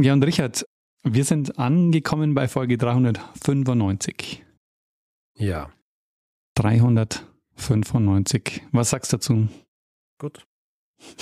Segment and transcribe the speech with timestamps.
[0.00, 0.64] Ja, und Richard,
[1.02, 4.44] wir sind angekommen bei Folge 395.
[5.36, 5.72] Ja.
[6.54, 8.62] 395.
[8.70, 9.48] Was sagst du dazu?
[10.18, 10.46] Gut.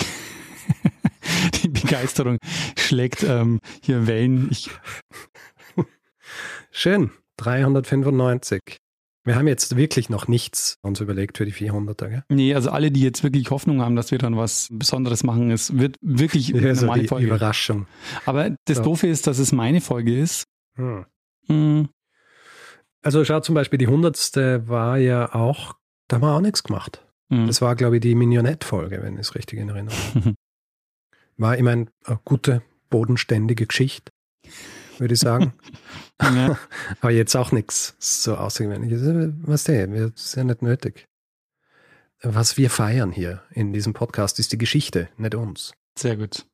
[1.63, 2.37] Die Begeisterung
[2.77, 4.51] schlägt ähm, hier Wellen.
[4.51, 4.69] Ich
[6.71, 7.13] Schön.
[7.39, 8.77] 395.
[9.27, 12.25] Wir haben jetzt wirklich noch nichts uns überlegt für die 400er, gell?
[12.29, 15.77] Nee, also alle, die jetzt wirklich Hoffnung haben, dass wir dann was Besonderes machen, es
[15.77, 17.27] wird wirklich Ja, so die Folge.
[17.27, 17.87] Überraschung.
[18.25, 18.85] Aber das Ja.
[18.85, 20.45] Doofe ist, dass es meine Folge ist.
[20.77, 21.05] Hm.
[21.49, 21.89] Hm,
[23.03, 24.69] Also schau zum Beispiel, die 100.
[24.69, 25.75] war ja auch,
[26.09, 27.05] da haben wir auch nichts gemacht.
[27.31, 27.47] hm.
[27.49, 30.35] Das war, glaube ich, die Mignonette-Folge, wenn ich es richtig in Erinnerung habe.
[31.39, 34.11] War, ich meine, eine gute, bodenständige Geschichte,
[34.99, 35.53] würde ich sagen.
[36.23, 36.59] ja.
[37.01, 39.01] Aber jetzt auch nichts so außergewöhnliches.
[39.47, 41.07] Was der, wir- ist ja nicht nötig.
[42.23, 45.73] Was wir feiern hier in diesem Podcast ist die Geschichte, nicht uns.
[45.99, 46.47] Sehr gut.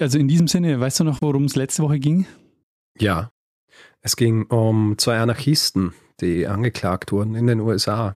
[0.00, 2.26] Also in diesem Sinne, weißt du noch, worum es letzte Woche ging?
[2.98, 3.30] Ja.
[4.00, 8.14] Es ging um zwei Anarchisten, die angeklagt wurden in den USA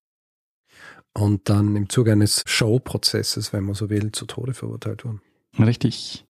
[1.14, 5.20] und dann im Zuge eines Showprozesses, wenn man so will, zu Tode verurteilt wurden.
[5.58, 6.24] Richtig.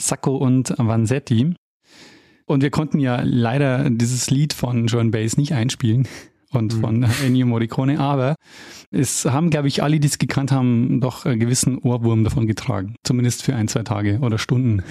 [0.00, 1.54] Sacco und Vanzetti.
[2.46, 6.08] Und wir konnten ja leider dieses Lied von John Bass nicht einspielen
[6.50, 6.80] und Mhm.
[6.80, 8.34] von Ennio Morricone, aber
[8.90, 12.96] es haben, glaube ich, alle, die es gekannt haben, doch einen gewissen Ohrwurm davon getragen.
[13.04, 14.82] Zumindest für ein, zwei Tage oder Stunden.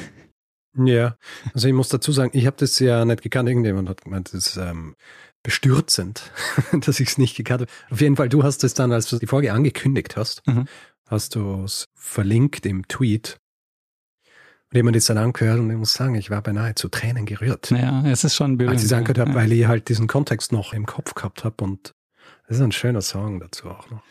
[0.78, 1.18] Ja,
[1.54, 3.50] also ich muss dazu sagen, ich habe das ja nicht gekannt.
[3.50, 4.96] Irgendjemand hat gemeint, das ist ähm,
[5.44, 6.32] bestürzend,
[6.86, 7.72] dass ich es nicht gekannt habe.
[7.90, 10.66] Auf jeden Fall, du hast es dann, als du die Folge angekündigt hast, Mhm.
[11.10, 13.38] hast du es verlinkt im Tweet.
[14.72, 17.72] Und jemand ist dann angehört und ich muss sagen, ich war beinahe zu Tränen gerührt.
[17.72, 18.76] Naja, es ist schon berührend.
[18.78, 19.36] als ich es angehört habe, ja.
[19.36, 21.94] weil ich halt diesen Kontext noch im Kopf gehabt habe und
[22.48, 24.02] das ist ein schöner Song dazu auch noch.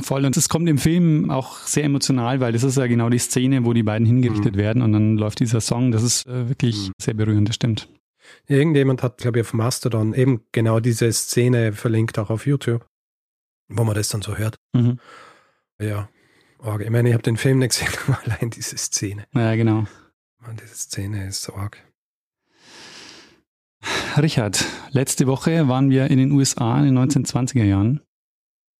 [0.00, 0.26] Voll.
[0.26, 3.64] Und es kommt im Film auch sehr emotional, weil das ist ja genau die Szene,
[3.64, 4.58] wo die beiden hingerichtet Mhm.
[4.58, 5.90] werden und dann läuft dieser Song.
[5.90, 6.92] Das ist äh, wirklich Mhm.
[7.00, 7.88] sehr berührend, das stimmt.
[8.46, 12.84] Irgendjemand hat, glaube ich, auf Mastodon eben genau diese Szene verlinkt, auch auf YouTube,
[13.68, 14.56] wo man das dann so hört.
[14.74, 14.98] Mhm.
[15.80, 16.08] Ja,
[16.60, 16.82] arg.
[16.82, 19.26] Ich meine, ich habe den Film nicht gesehen, aber allein diese Szene.
[19.32, 19.86] Naja, genau.
[20.40, 21.82] Mann, diese Szene ist so arg.
[24.16, 28.00] Richard, letzte Woche waren wir in den USA in den 1920er Jahren.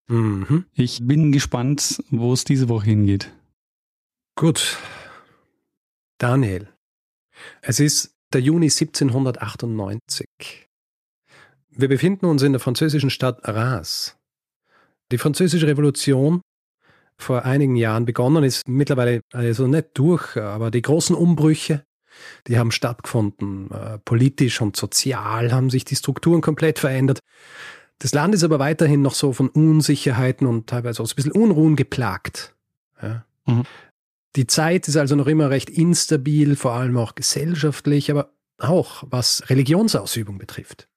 [0.09, 0.64] Mhm.
[0.72, 3.32] Ich bin gespannt, wo es diese Woche hingeht.
[4.37, 4.78] Gut.
[6.19, 6.69] Daniel.
[7.60, 10.26] Es ist der Juni 1798.
[11.70, 14.16] Wir befinden uns in der französischen Stadt Reims.
[15.12, 16.41] Die französische Revolution
[17.19, 21.84] vor einigen Jahren begonnen ist mittlerweile also nicht durch, aber die großen Umbrüche,
[22.47, 23.71] die haben stattgefunden.
[23.71, 27.21] Äh, Politisch und sozial haben sich die Strukturen komplett verändert.
[27.99, 31.32] Das Land ist aber weiterhin noch so von Unsicherheiten und teilweise auch so ein bisschen
[31.32, 32.55] Unruhen geplagt.
[33.03, 33.25] Ja.
[33.47, 33.65] Mhm.
[34.37, 39.49] Die Zeit ist also noch immer recht instabil, vor allem auch gesellschaftlich, aber auch was
[39.49, 40.88] Religionsausübung betrifft.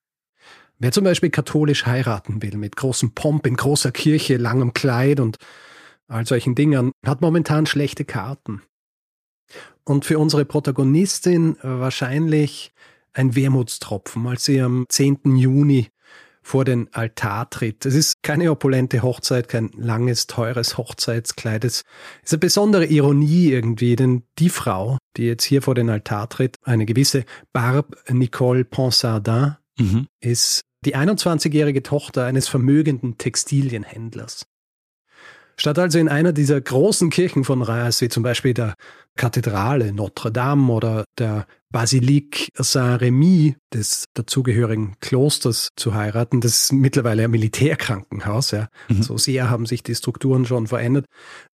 [0.78, 5.38] Wer zum Beispiel katholisch heiraten will, mit großem Pomp in großer Kirche, langem Kleid und
[6.10, 8.62] all solchen Dingen, hat momentan schlechte Karten.
[9.84, 12.72] Und für unsere Protagonistin wahrscheinlich
[13.14, 15.36] ein Wermutstropfen, als sie am 10.
[15.38, 15.88] Juni
[16.42, 17.86] vor den Altar tritt.
[17.86, 21.64] Es ist keine opulente Hochzeit, kein langes, teures Hochzeitskleid.
[21.66, 21.84] Es
[22.24, 26.56] ist eine besondere Ironie irgendwie, denn die Frau, die jetzt hier vor den Altar tritt,
[26.64, 30.08] eine gewisse Barbe Nicole Ponsardin, Mhm.
[30.22, 34.46] ist die 21-jährige Tochter eines vermögenden Textilienhändlers.
[35.60, 38.76] Statt also in einer dieser großen Kirchen von Reims, wie zum Beispiel der
[39.18, 47.26] Kathedrale Notre Dame oder der Basilique Saint-Remy des dazugehörigen Klosters zu heiraten, das ist mittlerweile
[47.26, 48.70] ein Militärkrankenhaus, ja.
[48.88, 49.04] Mhm.
[49.04, 51.06] So sehr haben sich die Strukturen schon verändert.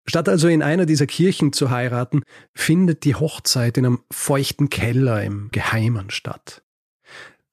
[0.08, 2.22] Statt also in einer dieser Kirchen zu heiraten,
[2.54, 6.62] findet die Hochzeit in einem feuchten Keller im Geheimen statt.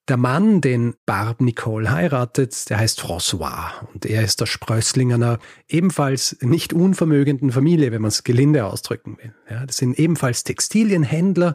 [0.08, 5.38] Der Mann, den Barbe Nicole heiratet, der heißt François und er ist der Sprössling einer
[5.69, 9.32] ebenfalls nicht unvermögenden Familie, wenn man es gelinde ausdrücken will.
[9.49, 11.54] Ja, das sind ebenfalls Textilienhändler,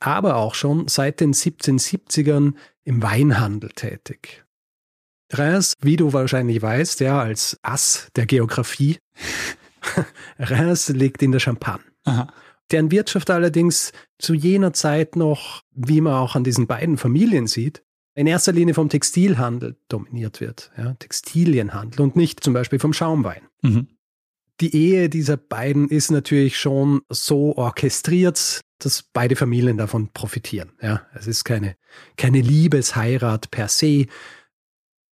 [0.00, 4.44] aber auch schon seit den 1770ern im Weinhandel tätig.
[5.32, 8.98] Reims, wie du wahrscheinlich weißt, ja, als Ass der Geografie,
[10.40, 11.84] Reims liegt in der Champagne.
[12.04, 12.32] Aha.
[12.72, 17.82] Deren Wirtschaft allerdings zu jener Zeit noch, wie man auch an diesen beiden Familien sieht,
[18.14, 23.42] in erster Linie vom Textilhandel dominiert wird, ja, Textilienhandel und nicht zum Beispiel vom Schaumwein.
[23.62, 23.88] Mhm.
[24.60, 30.72] Die Ehe dieser beiden ist natürlich schon so orchestriert, dass beide Familien davon profitieren.
[30.82, 31.76] Ja, es ist keine,
[32.16, 34.06] keine Liebesheirat per se,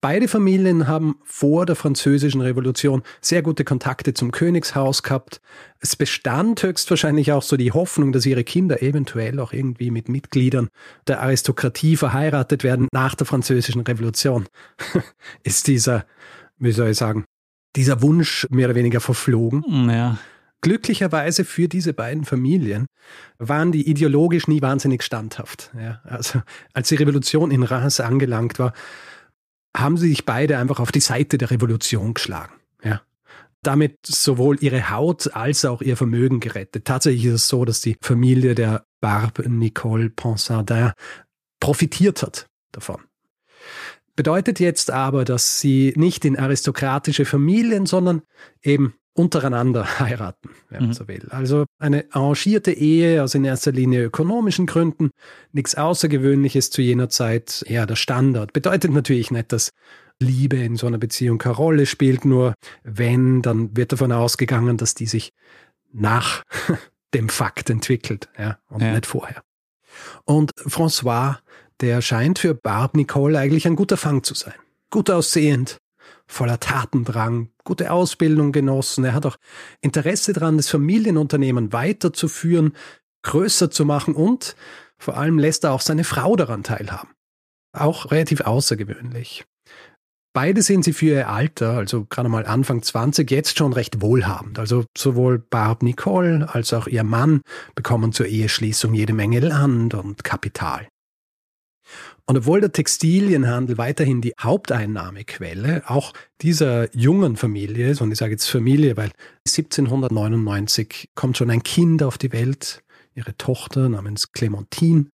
[0.01, 5.41] Beide Familien haben vor der Französischen Revolution sehr gute Kontakte zum Königshaus gehabt.
[5.81, 10.69] Es bestand höchstwahrscheinlich auch so die Hoffnung, dass ihre Kinder eventuell auch irgendwie mit Mitgliedern
[11.09, 14.47] der Aristokratie verheiratet werden nach der Französischen Revolution.
[15.43, 16.07] Ist dieser,
[16.59, 17.25] wie soll ich sagen,
[17.75, 19.91] dieser Wunsch mehr oder weniger verflogen.
[19.91, 20.19] Ja.
[20.61, 22.87] Glücklicherweise für diese beiden Familien
[23.39, 25.71] waren die ideologisch nie wahnsinnig standhaft.
[25.79, 26.43] Ja, also
[26.73, 28.73] als die Revolution in Reims angelangt war,
[29.77, 32.55] haben sie sich beide einfach auf die Seite der Revolution geschlagen.
[32.83, 33.03] Ja.
[33.63, 36.85] Damit sowohl ihre Haut als auch ihr Vermögen gerettet.
[36.85, 40.93] Tatsächlich ist es so, dass die Familie der Barbe Nicole Ponsardin
[41.61, 43.01] profitiert hat davon.
[44.17, 48.23] Bedeutet jetzt aber, dass sie nicht in aristokratische Familien, sondern
[48.63, 50.95] eben untereinander heiraten, wenn man mhm.
[50.95, 51.27] so will.
[51.31, 55.11] Also eine arrangierte Ehe aus in erster Linie ökonomischen Gründen,
[55.53, 58.53] nichts Außergewöhnliches zu jener Zeit, eher der Standard.
[58.53, 59.71] Bedeutet natürlich nicht, dass
[60.21, 64.95] Liebe in so einer Beziehung keine Rolle spielt, nur wenn, dann wird davon ausgegangen, dass
[64.95, 65.33] die sich
[65.93, 66.43] nach
[67.15, 68.93] dem Fakt entwickelt, ja, und ja.
[68.93, 69.43] nicht vorher.
[70.25, 71.39] Und François,
[71.81, 74.55] der scheint für Barb Nicole eigentlich ein guter Fang zu sein.
[74.91, 75.79] Gut aussehend,
[76.29, 79.05] voller Tatendrang, gute Ausbildung genossen.
[79.05, 79.37] Er hat auch
[79.81, 82.75] Interesse daran, das Familienunternehmen weiterzuführen,
[83.23, 84.55] größer zu machen und
[84.99, 87.11] vor allem lässt er auch seine Frau daran teilhaben.
[87.73, 89.45] Auch relativ außergewöhnlich.
[90.35, 94.59] Beide sind sie für ihr Alter, also gerade mal Anfang 20, jetzt schon recht wohlhabend.
[94.59, 97.41] Also sowohl Barb Nicole als auch ihr Mann
[97.75, 100.87] bekommen zur Eheschließung jede Menge Land und Kapital.
[102.27, 106.13] Und obwohl der Textilienhandel weiterhin die Haupteinnahmequelle auch
[106.43, 109.11] dieser jungen Familie ist, und ich sage jetzt Familie, weil
[109.47, 112.83] 1799 kommt schon ein Kind auf die Welt,
[113.15, 115.07] ihre Tochter namens Clementine.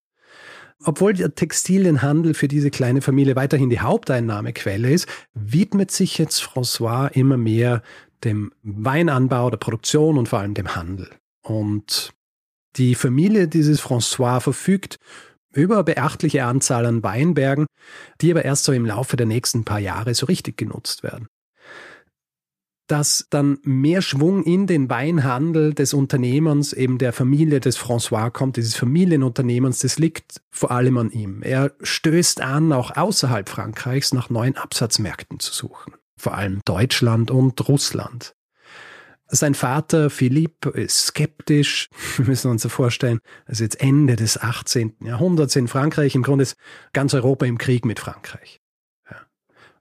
[0.85, 7.11] Obwohl der Textilienhandel für diese kleine Familie weiterhin die Haupteinnahmequelle ist, widmet sich jetzt François
[7.12, 7.82] immer mehr
[8.25, 11.09] dem Weinanbau, der Produktion und vor allem dem Handel.
[11.43, 12.12] Und
[12.76, 14.99] die Familie dieses François verfügt
[15.55, 17.67] über beachtliche Anzahl an Weinbergen,
[18.21, 21.29] die aber erst so im Laufe der nächsten paar Jahre so richtig genutzt werden.
[22.87, 28.59] Dass dann mehr Schwung in den Weinhandel des Unternehmens, eben der Familie des François kommt,
[28.59, 31.41] dieses Familienunternehmens, das liegt vor allem an ihm.
[31.43, 35.95] Er stößt an, auch außerhalb Frankreichs nach neuen Absatzmärkten zu suchen.
[36.21, 38.35] Vor allem Deutschland und Russland.
[39.26, 41.88] Sein Vater Philipp ist skeptisch.
[42.17, 44.97] Wir müssen uns vorstellen, also jetzt Ende des 18.
[45.00, 46.15] Jahrhunderts in Frankreich.
[46.15, 46.56] Im Grunde ist
[46.93, 48.61] ganz Europa im Krieg mit Frankreich.
[49.11, 49.17] Ja.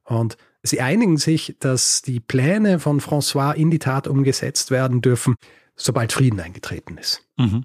[0.04, 5.36] Und sie einigen sich, dass die Pläne von François in die Tat umgesetzt werden dürfen,
[5.76, 7.28] sobald Frieden eingetreten ist.
[7.38, 7.64] Mhm.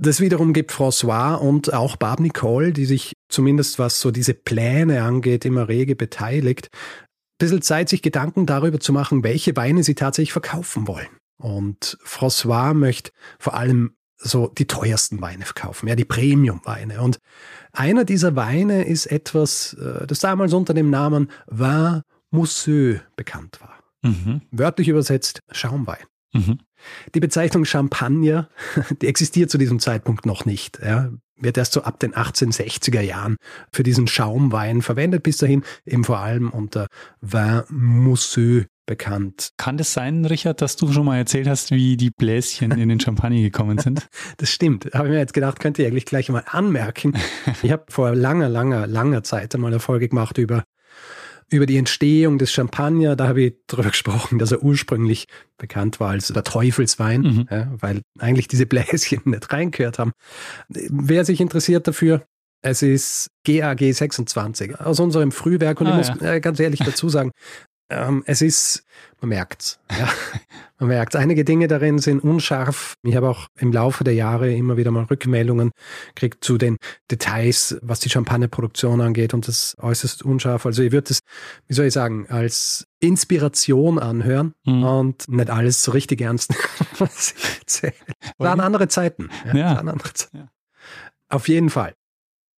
[0.00, 5.02] Das wiederum gibt François und auch Barb Nicole, die sich zumindest was so diese Pläne
[5.02, 6.68] angeht, immer rege beteiligt,
[7.38, 11.08] bisschen Zeit, sich Gedanken darüber zu machen, welche Weine sie tatsächlich verkaufen wollen.
[11.36, 17.00] Und François möchte vor allem so die teuersten Weine verkaufen, ja, die Premium-Weine.
[17.00, 17.18] Und
[17.72, 23.78] einer dieser Weine ist etwas, äh, das damals unter dem Namen Vin Mousseux bekannt war.
[24.02, 24.42] Mhm.
[24.50, 26.04] Wörtlich übersetzt Schaumwein.
[26.32, 26.58] Mhm.
[27.14, 28.48] Die Bezeichnung Champagner,
[29.00, 30.80] die existiert zu diesem Zeitpunkt noch nicht.
[30.82, 33.36] Ja wird erst so ab den 1860er Jahren
[33.72, 36.86] für diesen Schaumwein verwendet, bis dahin eben vor allem unter
[37.20, 39.50] Vin Mousseux bekannt.
[39.58, 42.98] Kann das sein, Richard, dass du schon mal erzählt hast, wie die Bläschen in den
[42.98, 44.08] Champagner gekommen sind?
[44.38, 44.88] Das stimmt.
[44.94, 47.16] Habe ich mir jetzt gedacht, könnte ich eigentlich gleich mal anmerken.
[47.62, 50.64] Ich habe vor langer, langer, langer Zeit einmal eine Folge gemacht über
[51.50, 55.26] über die Entstehung des Champagner, da habe ich darüber gesprochen, dass er ursprünglich
[55.56, 57.48] bekannt war als der Teufelswein, mhm.
[57.50, 60.12] ja, weil eigentlich diese Bläschen nicht reingehört haben.
[60.68, 62.22] Wer sich interessiert dafür,
[62.60, 66.38] es ist GAG 26 aus unserem Frühwerk und ah, ich muss ja.
[66.40, 67.30] ganz ehrlich dazu sagen,
[67.90, 68.84] ähm, es ist,
[69.20, 69.80] man merkt's.
[69.90, 70.08] Ja.
[70.78, 72.94] Man merkt, einige Dinge darin sind unscharf.
[73.02, 75.72] Ich habe auch im Laufe der Jahre immer wieder mal Rückmeldungen
[76.14, 76.76] gekriegt zu den
[77.10, 80.66] Details, was die Champagnerproduktion angeht und das äußerst unscharf.
[80.66, 81.20] Also ich würde es,
[81.66, 84.84] wie soll ich sagen, als Inspiration anhören mhm.
[84.84, 86.54] und nicht alles so richtig ernst
[86.98, 87.94] was ich erzähle.
[88.38, 89.30] Waren andere Zeiten.
[89.46, 89.76] Ja, ja.
[89.76, 90.36] Waren andere Zeiten.
[90.36, 90.48] Ja.
[91.28, 91.94] Auf jeden Fall.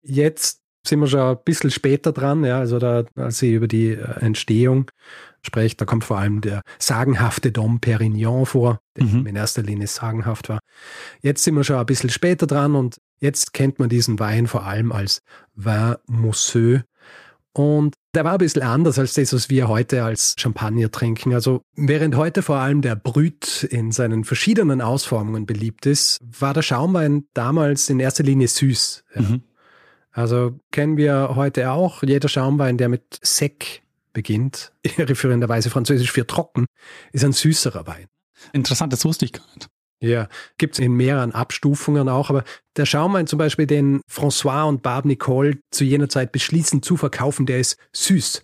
[0.02, 3.88] Jetzt sind wir schon ein bisschen später dran, ja, also da, als sie über die
[3.90, 4.90] äh, Entstehung
[5.42, 9.26] spricht, da kommt vor allem der sagenhafte Dom Perignon vor, der Mhm.
[9.26, 10.60] in erster Linie sagenhaft war.
[11.22, 14.64] Jetzt sind wir schon ein bisschen später dran und jetzt kennt man diesen Wein vor
[14.66, 15.22] allem als
[15.54, 16.82] Vin Mousseux.
[17.52, 21.34] Und der war ein bisschen anders als das, was wir heute als Champagner trinken.
[21.34, 26.62] Also während heute vor allem der Brüt in seinen verschiedenen Ausformungen beliebt ist, war der
[26.62, 29.02] Schaumwein damals in erster Linie süß.
[29.16, 29.22] Ja.
[29.22, 29.42] Mhm.
[30.12, 32.02] Also kennen wir heute auch.
[32.02, 36.66] Jeder Schaumwein, der mit Sec beginnt, irreführenderweise französisch für trocken,
[37.12, 38.06] ist ein süßerer Wein.
[38.52, 39.68] Interessant, das wusste ich gar nicht.
[40.02, 42.42] Ja, gibt's in mehreren Abstufungen auch, aber
[42.76, 47.44] der Schaumwein zum Beispiel, den François und Barbe Nicole zu jener Zeit beschließen zu verkaufen,
[47.44, 48.42] der ist süß.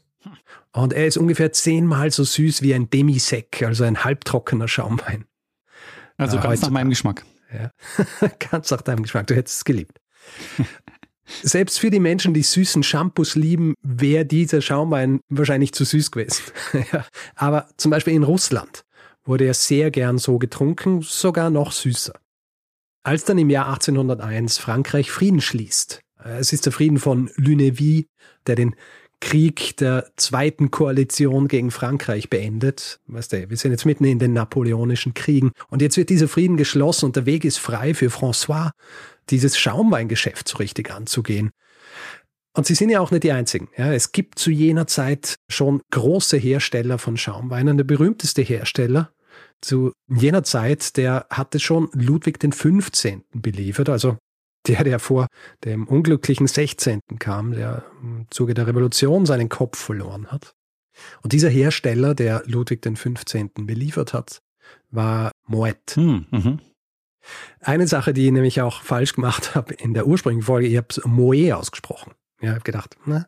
[0.73, 5.25] Und er ist ungefähr zehnmal so süß wie ein Demi-Sec, also ein halbtrockener Schaumwein.
[6.19, 6.73] Also Ja, ganz nach heutzutage.
[6.75, 7.25] meinem Geschmack.
[7.53, 7.71] Ja.
[8.51, 9.99] Ganz nach deinem Geschmack, du hättest es geliebt.
[11.43, 16.45] Selbst für die Menschen, die süßen Shampoos lieben, wäre dieser Schaumwein wahrscheinlich zu süß gewesen.
[17.35, 18.85] Aber zum Beispiel in Russland
[19.25, 22.15] wurde er sehr gern so getrunken, sogar noch süßer.
[23.03, 28.07] Als dann im Jahr 1801 Frankreich Frieden schließt, äh, es ist der Frieden von Lunéville,
[28.47, 28.75] der den
[29.21, 33.01] Krieg der zweiten Koalition gegen Frankreich beendet.
[33.07, 36.57] Weißt du, wir sind jetzt mitten in den napoleonischen Kriegen und jetzt wird dieser Frieden
[36.57, 38.71] geschlossen und der Weg ist frei für François,
[39.31, 41.51] dieses Schaumweingeschäft so richtig anzugehen.
[42.55, 43.69] Und sie sind ja auch nicht die einzigen.
[43.77, 47.77] Ja, es gibt zu jener Zeit schon große Hersteller von Schaumweinen.
[47.77, 49.13] Der berühmteste Hersteller
[49.61, 53.25] zu jener Zeit, der hatte schon Ludwig den 15.
[53.35, 54.17] beliefert, also
[54.67, 55.27] der, der vor
[55.65, 57.01] dem unglücklichen 16.
[57.19, 60.55] kam, der im Zuge der Revolution seinen Kopf verloren hat.
[61.23, 63.51] Und dieser Hersteller, der Ludwig den 15.
[63.67, 64.41] beliefert hat,
[64.91, 65.95] war Moet.
[65.95, 66.61] Hm, mhm.
[67.61, 70.89] Eine Sache, die ich nämlich auch falsch gemacht habe in der ursprünglichen Folge, ich habe
[70.91, 72.13] es Moe ausgesprochen.
[72.41, 73.27] Ja, ich habe gedacht, ne?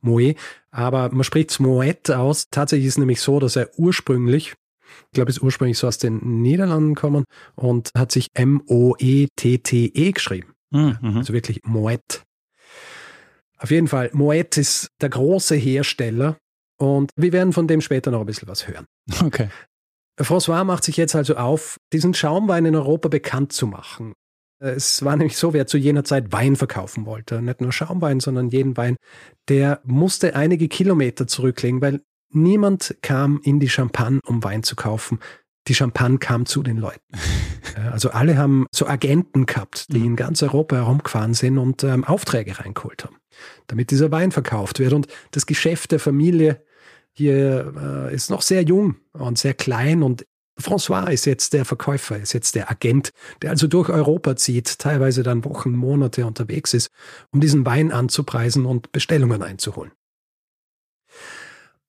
[0.00, 0.34] Moe.
[0.70, 2.48] Aber man spricht es Moet aus.
[2.50, 4.54] Tatsächlich ist es nämlich so, dass er ursprünglich,
[4.88, 7.24] ich glaube, es ist ursprünglich so aus den Niederlanden gekommen
[7.54, 10.51] und hat sich M-O-E-T-T-E geschrieben.
[10.72, 11.16] Hm, mhm.
[11.18, 12.22] Also wirklich Moet.
[13.58, 16.36] Auf jeden Fall, Moet ist der große Hersteller
[16.78, 18.86] und wir werden von dem später noch ein bisschen was hören.
[19.24, 19.48] Okay.
[20.20, 24.14] François macht sich jetzt also auf, diesen Schaumwein in Europa bekannt zu machen.
[24.58, 28.48] Es war nämlich so, wer zu jener Zeit Wein verkaufen wollte, nicht nur Schaumwein, sondern
[28.48, 28.96] jeden Wein,
[29.48, 35.18] der musste einige Kilometer zurücklegen, weil niemand kam in die Champagne, um Wein zu kaufen.
[35.68, 37.00] Die Champagne kam zu den Leuten.
[37.90, 42.58] Also alle haben so Agenten gehabt, die in ganz Europa herumgefahren sind und ähm, Aufträge
[42.58, 43.16] reingeholt haben,
[43.66, 44.92] damit dieser Wein verkauft wird.
[44.92, 46.62] Und das Geschäft der Familie
[47.12, 47.72] hier
[48.10, 50.26] äh, ist noch sehr jung und sehr klein und
[50.60, 55.22] François ist jetzt der Verkäufer, ist jetzt der Agent, der also durch Europa zieht, teilweise
[55.22, 56.90] dann Wochen, Monate unterwegs ist,
[57.32, 59.92] um diesen Wein anzupreisen und Bestellungen einzuholen.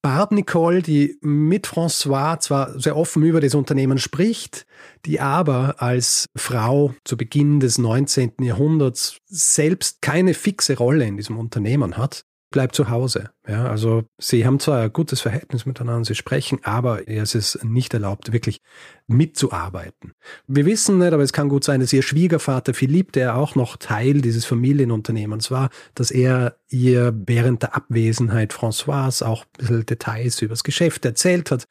[0.03, 4.65] Barbe Nicole, die mit François zwar sehr offen über das Unternehmen spricht,
[5.05, 8.33] die aber als Frau zu Beginn des 19.
[8.41, 13.31] Jahrhunderts selbst keine fixe Rolle in diesem Unternehmen hat, bleibt zu Hause.
[13.45, 17.93] Ja, also sie haben zwar ein gutes Verhältnis miteinander, sie sprechen, aber es ist nicht
[17.93, 18.61] erlaubt, wirklich
[19.07, 20.13] mitzuarbeiten.
[20.47, 23.75] Wir wissen nicht, aber es kann gut sein, dass ihr Schwiegervater Philipp, der auch noch
[23.75, 30.41] Teil dieses Familienunternehmens war, dass er ihr während der Abwesenheit François auch ein bisschen Details
[30.41, 31.67] über das Geschäft erzählt hat.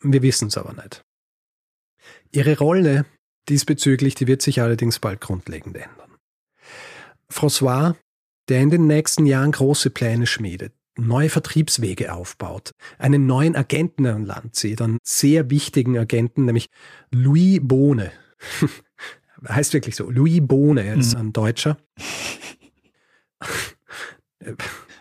[0.00, 1.02] Wir wissen es aber nicht.
[2.30, 3.06] Ihre Rolle
[3.48, 6.16] diesbezüglich, die wird sich allerdings bald grundlegend ändern.
[7.32, 7.96] François
[8.50, 14.26] der in den nächsten Jahren große Pläne schmiedet, neue Vertriebswege aufbaut, einen neuen Agenten an
[14.26, 16.68] Land zieht, einen sehr wichtigen Agenten, nämlich
[17.10, 18.12] Louis Bohne.
[19.48, 21.20] heißt wirklich so, Louis Bohne, er ist Mhm.
[21.20, 21.78] ein Deutscher.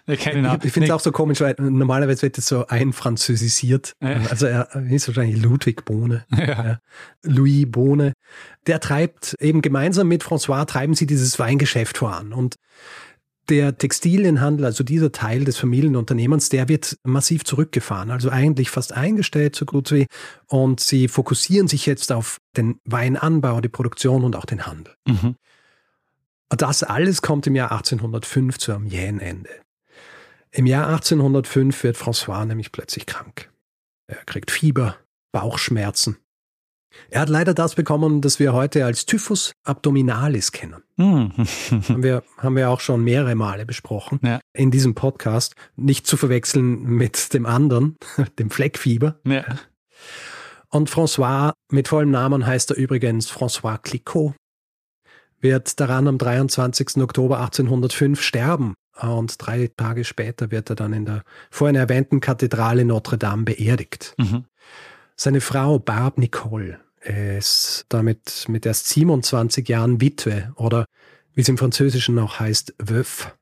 [0.08, 0.26] Ich.
[0.26, 3.94] Ich, finde es auch so komisch, weil normalerweise wird es so einfranzösisiert.
[4.02, 4.22] Ja.
[4.30, 6.26] Also er ist wahrscheinlich Ludwig Bohne.
[6.36, 6.80] Ja.
[7.24, 8.14] Louis Bohne,
[8.66, 12.56] der treibt eben gemeinsam mit François treiben sie dieses Weingeschäft voran und
[13.50, 19.56] der Textilienhandel, also dieser Teil des Familienunternehmens, der wird massiv zurückgefahren, also eigentlich fast eingestellt,
[19.56, 20.06] so gut wie.
[20.48, 24.94] Und sie fokussieren sich jetzt auf den Weinanbau, die Produktion und auch den Handel.
[25.08, 25.36] Mhm.
[26.50, 29.50] Das alles kommt im Jahr 1805 zu einem jähen Ende.
[30.52, 33.52] Im Jahr 1805 wird François nämlich plötzlich krank.
[34.08, 34.98] Er kriegt Fieber,
[35.32, 36.18] Bauchschmerzen.
[37.10, 40.82] Er hat leider das bekommen, das wir heute als Typhus abdominalis kennen.
[40.98, 41.32] Mhm.
[41.90, 44.40] haben, wir, haben wir auch schon mehrere Male besprochen Ja.
[44.54, 45.56] in diesem Podcast.
[45.76, 47.96] Nicht zu verwechseln mit dem anderen,
[48.40, 49.20] dem Fleckfieber.
[49.26, 49.44] ja.
[50.72, 54.36] Und François, mit vollem Namen heißt er übrigens François Clicquot,
[55.40, 56.98] wird daran am 23.
[56.98, 62.86] Oktober 1805 sterben und drei Tage später wird er dann in der vorhin erwähnten Kathedrale
[62.86, 64.14] Notre Dame beerdigt.
[64.20, 64.46] Mhm.
[65.22, 70.86] Seine Frau Barb Nicole ist damit mit erst 27 Jahren Witwe oder
[71.34, 73.36] wie es im Französischen noch heißt, Wöf.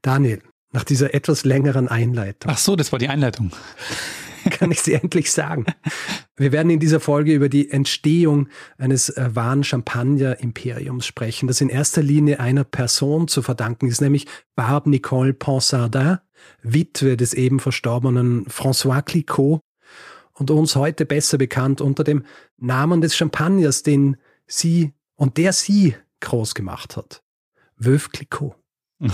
[0.00, 2.52] Daniel, nach dieser etwas längeren Einleitung.
[2.54, 3.50] Ach so, das war die Einleitung.
[4.50, 5.66] kann ich sie endlich sagen.
[6.36, 8.46] Wir werden in dieser Folge über die Entstehung
[8.78, 14.28] eines äh, wahren Champagner-Imperiums sprechen, das in erster Linie einer Person zu verdanken ist, nämlich
[14.54, 16.18] Barbe Nicole Ponsardin,
[16.62, 19.58] Witwe des eben verstorbenen François Clicquot
[20.40, 22.24] und uns heute besser bekannt unter dem
[22.56, 24.16] Namen des Champagners, den
[24.46, 27.22] sie und der sie groß gemacht hat.
[27.76, 28.56] Veuve Clicquot.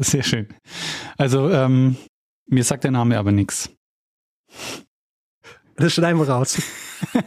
[0.00, 0.46] Sehr schön.
[1.18, 1.96] Also, ähm,
[2.46, 3.70] mir sagt der Name aber nichts.
[5.76, 6.62] Das schneiden wir raus.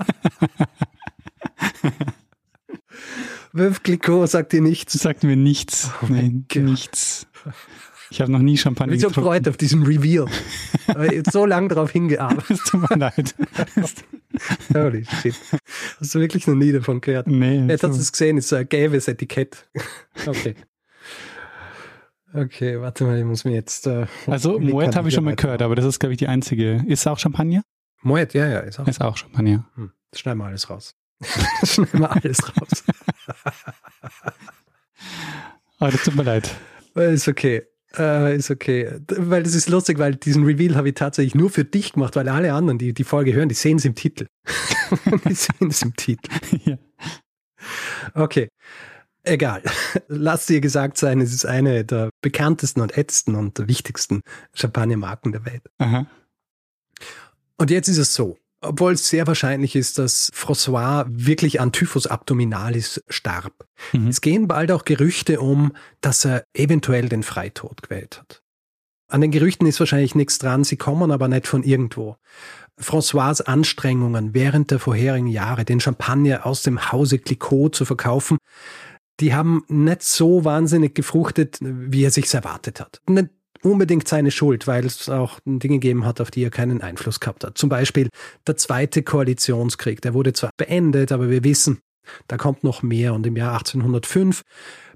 [3.52, 4.94] Veuve Clicquot sagt dir nichts.
[4.94, 5.92] Sagt mir nichts.
[6.02, 7.28] Oh Nein, nichts.
[8.16, 9.20] Ich habe noch nie Champagner ich getrunken.
[9.20, 10.28] Ich bin so freut auf diesen Reveal.
[11.34, 12.50] so lange darauf hingearbeitet.
[12.50, 13.36] Es tut mir leid.
[14.74, 15.36] Holy shit.
[16.00, 17.28] Hast du wirklich noch nie davon gehört?
[17.28, 17.66] Nee.
[17.68, 19.70] Jetzt hast du es gesehen, ist so ein gelbes Etikett.
[20.26, 20.56] Okay.
[22.34, 23.86] Okay, warte mal, ich muss mir jetzt.
[23.86, 26.86] Äh, also Moet habe ich schon mal gehört, aber das ist, glaube ich, die einzige.
[26.88, 27.64] Ist es auch Champagner?
[28.02, 28.88] Moet, ja, ja, ist auch.
[28.88, 29.70] Ist auch Champagner.
[29.76, 30.96] Hm, das schneiden wir alles raus.
[31.64, 32.84] schneiden wir alles raus.
[35.80, 36.56] aber das tut mir leid.
[36.96, 37.66] Ist okay.
[37.98, 39.00] Äh, ist okay.
[39.08, 42.30] Weil das ist lustig, weil diesen Reveal habe ich tatsächlich nur für dich gemacht, weil
[42.30, 44.28] alle anderen, die die Folge hören, die sehen es im Titel.
[45.28, 46.30] die sehen es im Titel.
[46.66, 46.78] Ja.
[48.14, 48.48] Okay.
[49.24, 49.64] Egal.
[50.08, 54.22] Lass dir gesagt sein, es ist eine der bekanntesten und ältesten und wichtigsten
[54.54, 55.64] Champagnermarken der Welt.
[55.80, 56.06] Aha.
[57.58, 58.38] Und jetzt ist es so.
[58.68, 63.68] Obwohl es sehr wahrscheinlich ist, dass François wirklich an Typhus abdominalis starb.
[63.94, 64.08] Mhm.
[64.08, 68.42] Es gehen bald auch Gerüchte um, dass er eventuell den Freitod gewählt hat.
[69.08, 72.18] An den Gerüchten ist wahrscheinlich nichts dran, sie kommen aber nicht von irgendwo.
[72.82, 78.38] François Anstrengungen während der vorherigen Jahre, den Champagner aus dem Hause Clicquot zu verkaufen,
[79.20, 83.02] die haben nicht so wahnsinnig gefruchtet, wie er sich's erwartet hat.
[83.08, 83.30] Nicht
[83.66, 87.44] unbedingt seine Schuld, weil es auch Dinge gegeben hat, auf die er keinen Einfluss gehabt
[87.44, 87.58] hat.
[87.58, 88.10] Zum Beispiel
[88.48, 90.02] der zweite Koalitionskrieg.
[90.02, 91.80] Der wurde zwar beendet, aber wir wissen,
[92.28, 93.14] da kommt noch mehr.
[93.14, 94.44] Und im Jahr 1805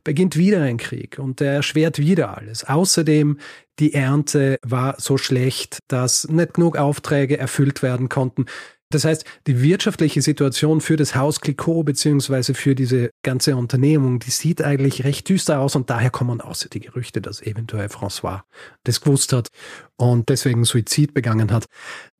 [0.04, 2.64] beginnt wieder ein Krieg und der erschwert wieder alles.
[2.64, 3.38] Außerdem,
[3.80, 8.46] die Ernte war so schlecht, dass nicht genug Aufträge erfüllt werden konnten.
[8.92, 14.32] Das heißt, die wirtschaftliche Situation für das Haus Clicquot beziehungsweise für diese ganze Unternehmung, die
[14.32, 18.42] sieht eigentlich recht düster aus und daher kommen auch die Gerüchte, dass eventuell François
[18.86, 19.50] das gewusst hat
[19.96, 21.66] und deswegen Suizid begangen hat.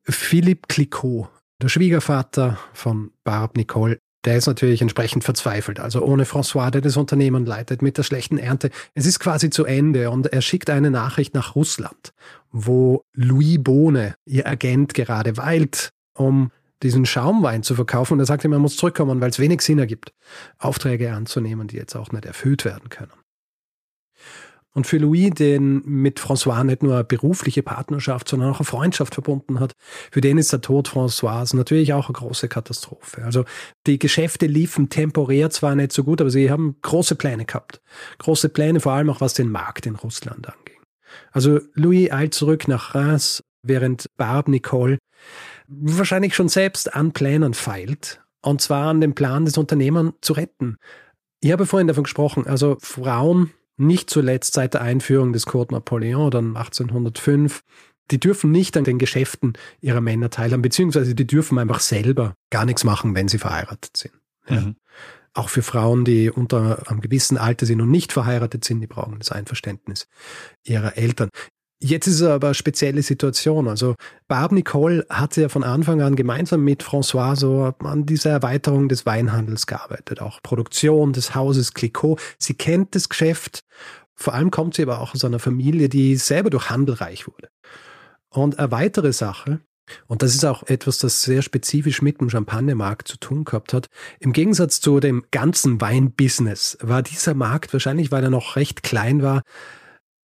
[0.04, 1.28] Philippe Clicquot,
[1.60, 5.80] der Schwiegervater von Barb Nicole, der ist natürlich entsprechend verzweifelt.
[5.80, 8.70] Also ohne François, der das Unternehmen leitet, mit der schlechten Ernte.
[8.94, 12.12] Es ist quasi zu Ende und er schickt eine Nachricht nach Russland,
[12.52, 18.14] wo Louis Bohne, ihr Agent, gerade weilt, um diesen Schaumwein zu verkaufen.
[18.14, 20.12] Und er sagte, man muss zurückkommen, weil es wenig Sinn ergibt,
[20.58, 23.12] Aufträge anzunehmen, die jetzt auch nicht erfüllt werden können.
[24.72, 29.14] Und für Louis, den mit François nicht nur eine berufliche Partnerschaft, sondern auch eine Freundschaft
[29.14, 29.72] verbunden hat,
[30.12, 33.24] für den ist der Tod François natürlich auch eine große Katastrophe.
[33.24, 33.44] Also
[33.88, 37.80] die Geschäfte liefen temporär zwar nicht so gut, aber sie haben große Pläne gehabt.
[38.18, 40.80] Große Pläne, vor allem auch was den Markt in Russland anging.
[41.32, 44.98] Also Louis eilt zurück nach Reims, während Barb Nicole
[45.70, 48.20] wahrscheinlich schon selbst an Plänen feilt.
[48.42, 50.78] Und zwar an dem Plan, das Unternehmen zu retten.
[51.40, 56.30] Ich habe vorhin davon gesprochen, also Frauen, nicht zuletzt seit der Einführung des Code Napoleon
[56.30, 57.62] dann 1805,
[58.10, 62.64] die dürfen nicht an den Geschäften ihrer Männer teilhaben, beziehungsweise die dürfen einfach selber gar
[62.64, 64.14] nichts machen, wenn sie verheiratet sind.
[64.48, 64.60] Ja.
[64.60, 64.76] Mhm.
[65.32, 69.18] Auch für Frauen, die unter einem gewissen Alter sind und nicht verheiratet sind, die brauchen
[69.18, 70.08] das Einverständnis
[70.64, 71.30] ihrer Eltern.
[71.82, 73.66] Jetzt ist es aber eine spezielle Situation.
[73.66, 73.94] Also
[74.28, 79.06] Barb Nicole hat ja von Anfang an gemeinsam mit François so an dieser Erweiterung des
[79.06, 80.20] Weinhandels gearbeitet.
[80.20, 82.18] Auch Produktion des Hauses Clicquot.
[82.38, 83.64] Sie kennt das Geschäft.
[84.14, 87.48] Vor allem kommt sie aber auch aus einer Familie, die selber durch Handel reich wurde.
[88.28, 89.60] Und eine weitere Sache,
[90.06, 93.86] und das ist auch etwas, das sehr spezifisch mit dem Champagnermarkt zu tun gehabt hat.
[94.20, 99.22] Im Gegensatz zu dem ganzen Weinbusiness war dieser Markt wahrscheinlich, weil er noch recht klein
[99.22, 99.42] war,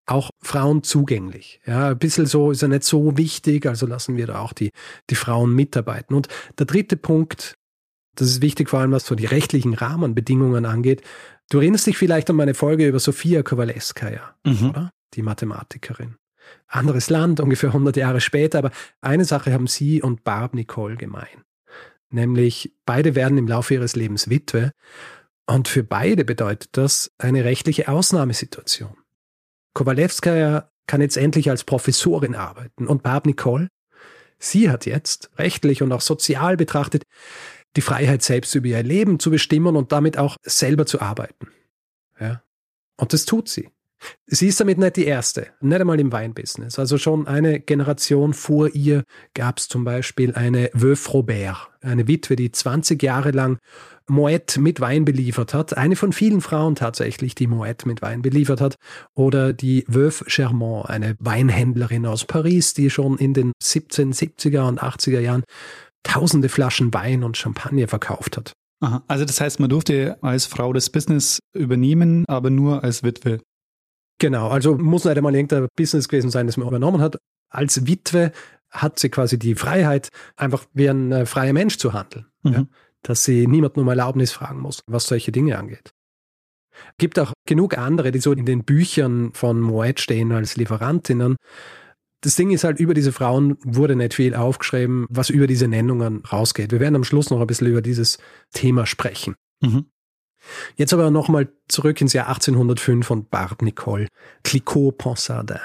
[0.06, 1.60] auch Frauen zugänglich.
[1.66, 4.70] Ja, ein bisschen so ist er nicht so wichtig, also lassen wir da auch die,
[5.10, 6.14] die Frauen mitarbeiten.
[6.14, 7.56] Und der dritte Punkt,
[8.14, 11.02] das ist wichtig, vor allem was so die rechtlichen Rahmenbedingungen angeht.
[11.50, 14.70] Du erinnerst dich vielleicht an meine Folge über Sofia Kowaleska, mhm.
[14.70, 14.90] oder?
[15.14, 16.16] Die Mathematikerin.
[16.68, 21.44] Anderes Land, ungefähr 100 Jahre später, aber eine Sache haben sie und Barb Nicole gemein.
[22.10, 24.72] Nämlich, beide werden im Laufe ihres Lebens Witwe
[25.46, 28.96] und für beide bedeutet das eine rechtliche Ausnahmesituation.
[29.76, 33.68] Kowalewskaja kann jetzt endlich als Professorin arbeiten und Barb Nicole,
[34.38, 37.02] sie hat jetzt rechtlich und auch sozial betrachtet
[37.76, 41.48] die Freiheit, selbst über ihr Leben zu bestimmen und damit auch selber zu arbeiten.
[42.18, 42.42] Ja.
[42.96, 43.68] Und das tut sie.
[44.26, 46.78] Sie ist damit nicht die erste, nicht einmal im Weinbusiness.
[46.78, 52.36] Also schon eine Generation vor ihr gab es zum Beispiel eine Veuve Robert, eine Witwe,
[52.36, 53.58] die 20 Jahre lang
[54.08, 55.76] Moet mit Wein beliefert hat.
[55.76, 58.76] Eine von vielen Frauen tatsächlich, die Moet mit Wein beliefert hat.
[59.14, 65.20] Oder die Veuve Germont, eine Weinhändlerin aus Paris, die schon in den 1770er und 80er
[65.20, 65.44] Jahren
[66.02, 68.52] tausende Flaschen Wein und Champagner verkauft hat.
[68.80, 69.02] Aha.
[69.08, 73.40] Also das heißt, man durfte als Frau das Business übernehmen, aber nur als Witwe.
[74.18, 77.18] Genau, also muss nicht einmal irgendein Business gewesen sein, das man übernommen hat.
[77.50, 78.32] Als Witwe
[78.70, 82.26] hat sie quasi die Freiheit, einfach wie ein äh, freier Mensch zu handeln.
[82.42, 82.52] Mhm.
[82.52, 82.66] Ja?
[83.06, 85.92] Dass sie niemanden um Erlaubnis fragen muss, was solche Dinge angeht.
[86.98, 91.36] Gibt auch genug andere, die so in den Büchern von Moet stehen als Lieferantinnen.
[92.20, 96.24] Das Ding ist halt, über diese Frauen wurde nicht viel aufgeschrieben, was über diese Nennungen
[96.24, 96.72] rausgeht.
[96.72, 98.18] Wir werden am Schluss noch ein bisschen über dieses
[98.52, 99.36] Thema sprechen.
[99.60, 99.86] Mhm.
[100.74, 104.08] Jetzt aber nochmal zurück ins Jahr 1805 und Barbe Nicole,
[104.42, 105.60] Clicquot Ponsardin.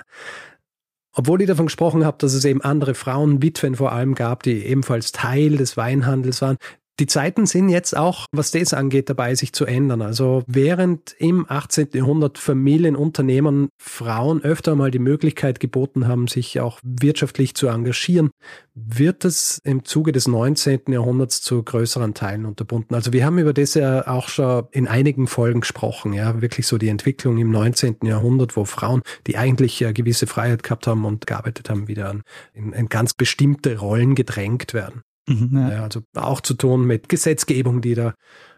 [1.13, 4.65] Obwohl ich davon gesprochen habe, dass es eben andere Frauen, Witwen vor allem gab, die
[4.65, 6.57] ebenfalls Teil des Weinhandels waren,
[6.99, 10.01] die Zeiten sind jetzt auch, was das angeht, dabei, sich zu ändern.
[10.01, 11.89] Also während im 18.
[11.93, 18.29] Jahrhundert Familienunternehmen Frauen öfter mal die Möglichkeit geboten haben, sich auch wirtschaftlich zu engagieren,
[18.75, 20.81] wird es im Zuge des 19.
[20.87, 22.93] Jahrhunderts zu größeren Teilen unterbunden.
[22.93, 26.77] Also wir haben über das ja auch schon in einigen Folgen gesprochen, ja, wirklich so
[26.77, 27.97] die Entwicklung im 19.
[28.03, 32.15] Jahrhundert, wo Frauen, die eigentlich ja gewisse Freiheit gehabt haben und gearbeitet haben, wieder
[32.53, 35.01] in, in ganz bestimmte Rollen gedrängt werden.
[35.31, 35.71] Mhm, ja.
[35.71, 38.13] Ja, also auch zu tun mit Gesetzgebung, die da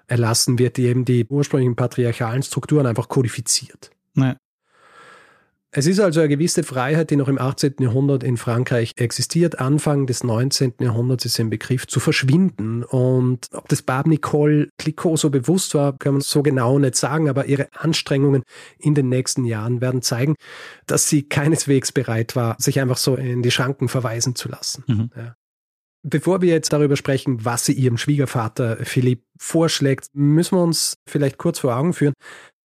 [0.07, 3.91] erlassen wird, die eben die ursprünglichen patriarchalen Strukturen einfach kodifiziert.
[4.15, 4.35] Ja.
[5.75, 7.75] Es ist also eine gewisse Freiheit, die noch im 18.
[7.79, 9.59] Jahrhundert in Frankreich existiert.
[9.59, 10.75] Anfang des 19.
[10.79, 12.83] Jahrhunderts ist im Begriff zu verschwinden.
[12.83, 17.27] Und ob das Barbe Nicole Clicquot so bewusst war, kann man so genau nicht sagen.
[17.27, 18.43] Aber ihre Anstrengungen
[18.77, 20.35] in den nächsten Jahren werden zeigen,
[20.85, 24.83] dass sie keineswegs bereit war, sich einfach so in die Schranken verweisen zu lassen.
[24.85, 25.09] Mhm.
[25.15, 25.35] Ja.
[26.05, 31.37] Bevor wir jetzt darüber sprechen, was sie ihrem Schwiegervater Philipp vorschlägt, müssen wir uns vielleicht
[31.37, 32.13] kurz vor Augen führen,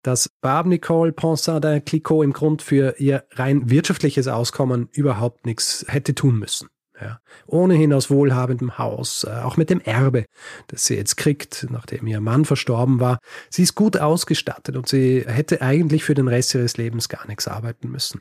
[0.03, 6.16] dass Barbe Nicole Ponsardin Clicquot im Grund für ihr rein wirtschaftliches Auskommen überhaupt nichts hätte
[6.16, 6.68] tun müssen.
[7.01, 7.20] Ja.
[7.46, 10.24] Ohnehin aus wohlhabendem Haus, äh, auch mit dem Erbe,
[10.66, 13.18] das sie jetzt kriegt, nachdem ihr Mann verstorben war.
[13.51, 17.46] Sie ist gut ausgestattet und sie hätte eigentlich für den Rest ihres Lebens gar nichts
[17.46, 18.20] arbeiten müssen.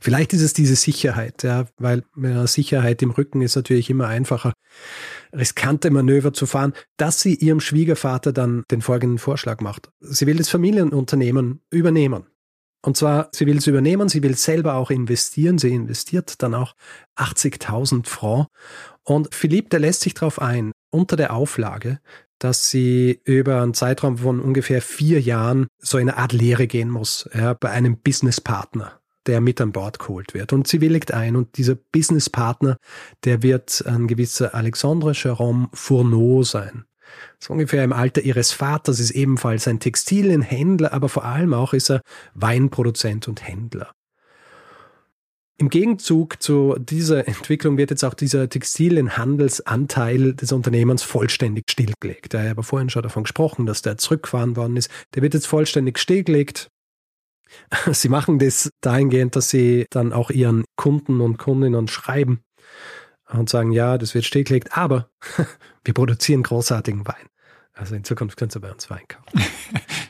[0.00, 4.52] Vielleicht ist es diese Sicherheit, ja, weil mit Sicherheit im Rücken ist natürlich immer einfacher,
[5.32, 9.90] riskante Manöver zu fahren, dass sie ihrem Schwiegervater dann den folgenden Vorschlag macht.
[10.00, 12.26] Sie will das Familienunternehmen übernehmen.
[12.82, 16.74] Und zwar, sie will es übernehmen, sie will selber auch investieren, sie investiert dann auch
[17.16, 18.48] 80.000 Francs.
[19.02, 22.00] Und Philipp, der lässt sich darauf ein, unter der Auflage,
[22.38, 27.28] dass sie über einen Zeitraum von ungefähr vier Jahren so eine Art Lehre gehen muss,
[27.34, 30.52] ja, bei einem Businesspartner der mit an Bord geholt wird.
[30.52, 32.76] Und sie willigt ein und dieser Businesspartner,
[33.24, 36.84] der wird ein gewisser Alexandre Jérôme Fourneau sein.
[37.38, 41.90] So ungefähr im Alter ihres Vaters ist ebenfalls ein Textilienhändler, aber vor allem auch ist
[41.90, 42.00] er
[42.34, 43.92] Weinproduzent und Händler.
[45.58, 52.34] Im Gegenzug zu dieser Entwicklung wird jetzt auch dieser Textilienhandelsanteil des Unternehmens vollständig stillgelegt.
[52.34, 54.90] Ich habe vorhin schon davon gesprochen, dass der zurückgefahren worden ist.
[55.14, 56.68] Der wird jetzt vollständig stillgelegt.
[57.92, 62.40] Sie machen das dahingehend, dass sie dann auch ihren Kunden und Kundinnen schreiben
[63.30, 65.08] und sagen, ja, das wird stillgelegt, aber
[65.84, 67.26] wir produzieren großartigen Wein.
[67.72, 69.42] Also in Zukunft könnt ihr bei uns Wein kaufen.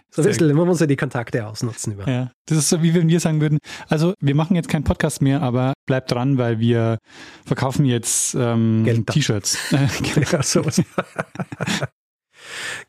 [0.09, 1.93] So ein bisschen, man muss ja die Kontakte ausnutzen.
[1.93, 2.09] Über.
[2.09, 5.21] Ja, das ist so, wie wenn wir sagen würden, also wir machen jetzt keinen Podcast
[5.21, 6.97] mehr, aber bleibt dran, weil wir
[7.45, 9.59] verkaufen jetzt ähm, T-Shirts.
[9.73, 10.81] ja, sowas.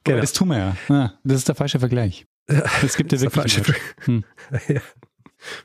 [0.06, 0.22] genau.
[0.22, 0.78] Das tun wir ja.
[0.88, 1.14] ja.
[1.26, 2.26] Das ist der falsche Vergleich.
[2.84, 3.58] Es gibt ja wirklich.
[4.06, 4.24] Hm.
[4.68, 4.82] ja.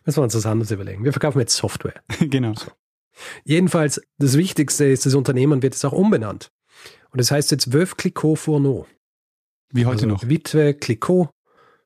[0.05, 1.05] Müssen wir uns was anderes überlegen.
[1.05, 2.03] Wir verkaufen jetzt Software.
[2.21, 2.55] genau.
[2.55, 2.71] So.
[3.45, 6.51] Jedenfalls, das Wichtigste ist, das Unternehmen wird jetzt auch umbenannt.
[7.11, 8.87] Und das heißt jetzt Veuve Clicquot Fourneau.
[9.71, 10.29] Wie heute also noch?
[10.29, 11.31] Witwe Clicquot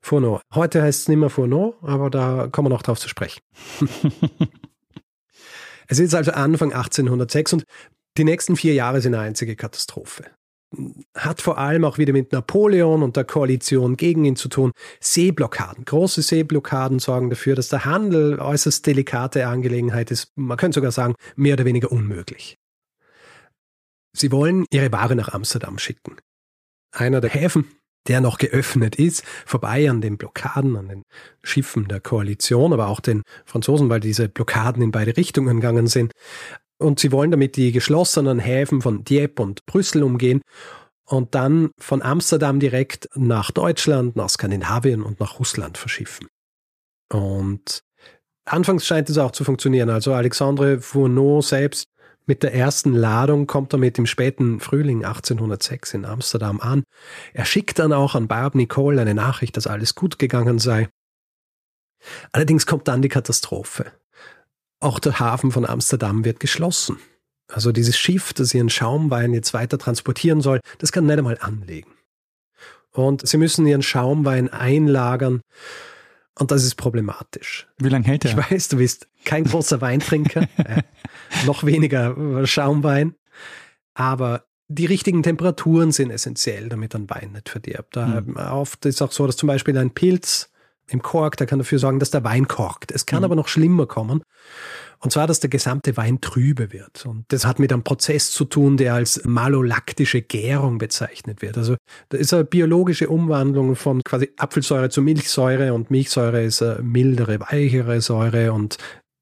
[0.01, 0.41] Fourneau.
[0.55, 3.41] Heute heißt es nicht mehr Fourneau, aber da kommen wir noch drauf zu sprechen.
[5.89, 7.65] es ist also Anfang 1806 und
[8.17, 10.25] die nächsten vier Jahre sind eine einzige Katastrophe
[11.17, 14.73] hat vor allem auch wieder mit Napoleon und der Koalition gegen ihn zu tun.
[15.01, 20.33] Seeblockaden, große Seeblockaden sorgen dafür, dass der Handel äußerst delikate Angelegenheit ist.
[20.37, 22.57] Man könnte sogar sagen, mehr oder weniger unmöglich.
[24.17, 26.17] Sie wollen ihre Ware nach Amsterdam schicken.
[26.91, 27.67] Einer der Häfen,
[28.09, 31.03] der noch geöffnet ist, vorbei an den Blockaden, an den
[31.43, 36.13] Schiffen der Koalition, aber auch den Franzosen, weil diese Blockaden in beide Richtungen gegangen sind.
[36.79, 40.43] Und sie wollen damit die geschlossenen Häfen von Dieppe und Brüssel umgehen
[41.07, 46.27] und dann von Amsterdam direkt nach Deutschland, nach Skandinavien und nach Russland verschiffen.
[47.13, 47.81] Und
[48.45, 49.89] anfangs scheint es auch zu funktionieren.
[49.89, 51.87] Also Alexandre Fourneau selbst
[52.27, 56.83] mit der ersten Ladung kommt er mit dem späten Frühling 1806 in Amsterdam an.
[57.33, 60.89] Er schickt dann auch an Barb Nicole eine Nachricht, dass alles gut gegangen sei.
[62.33, 63.93] Allerdings kommt dann die Katastrophe.
[64.81, 66.99] Auch der Hafen von Amsterdam wird geschlossen.
[67.49, 71.91] Also dieses Schiff, das ihren Schaumwein jetzt weiter transportieren soll, das kann nicht einmal anlegen.
[72.93, 75.43] Und sie müssen ihren Schaumwein einlagern.
[76.39, 77.67] Und das ist problematisch.
[77.79, 78.33] Wie lange hält er?
[78.33, 80.83] Ich weiß, du bist kein großer Weintrinker, äh,
[81.47, 83.15] noch weniger Schaumwein.
[83.95, 87.97] Aber die richtigen Temperaturen sind essentiell, damit ein Wein nicht verdirbt.
[87.97, 88.37] Da mhm.
[88.37, 90.51] Oft ist auch so, dass zum Beispiel ein Pilz
[90.89, 92.93] im Kork, der kann dafür sorgen, dass der Wein korkt.
[92.93, 93.25] Es kann mhm.
[93.25, 94.23] aber noch schlimmer kommen.
[94.99, 97.05] Und zwar, dass der gesamte Wein trübe wird.
[97.05, 101.59] Und das hat mit einem Prozess zu tun, der als malolaktische Gärung bezeichnet wird.
[101.59, 101.77] Also
[102.09, 107.41] da ist eine biologische Umwandlung von quasi Apfelsäure zu Milchsäure und Milchsäure ist eine mildere,
[107.41, 108.79] weichere Säure und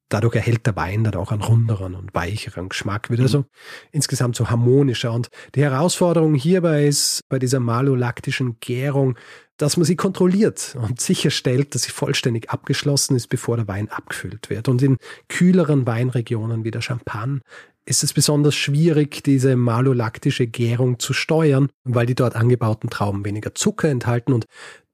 [0.09, 3.45] dadurch erhält der Wein dann auch einen runderen und weicheren Geschmack, wird also mhm.
[3.91, 5.11] insgesamt so harmonischer.
[5.11, 9.17] Und die Herausforderung hierbei ist bei dieser malolaktischen Gärung,
[9.57, 14.49] dass man sie kontrolliert und sicherstellt, dass sie vollständig abgeschlossen ist, bevor der Wein abgefüllt
[14.49, 14.67] wird.
[14.67, 14.97] Und in
[15.29, 17.39] kühleren Weinregionen wie der Champagne
[17.85, 23.55] ist es besonders schwierig, diese malolaktische Gärung zu steuern, weil die dort angebauten Trauben weniger
[23.55, 24.45] Zucker enthalten und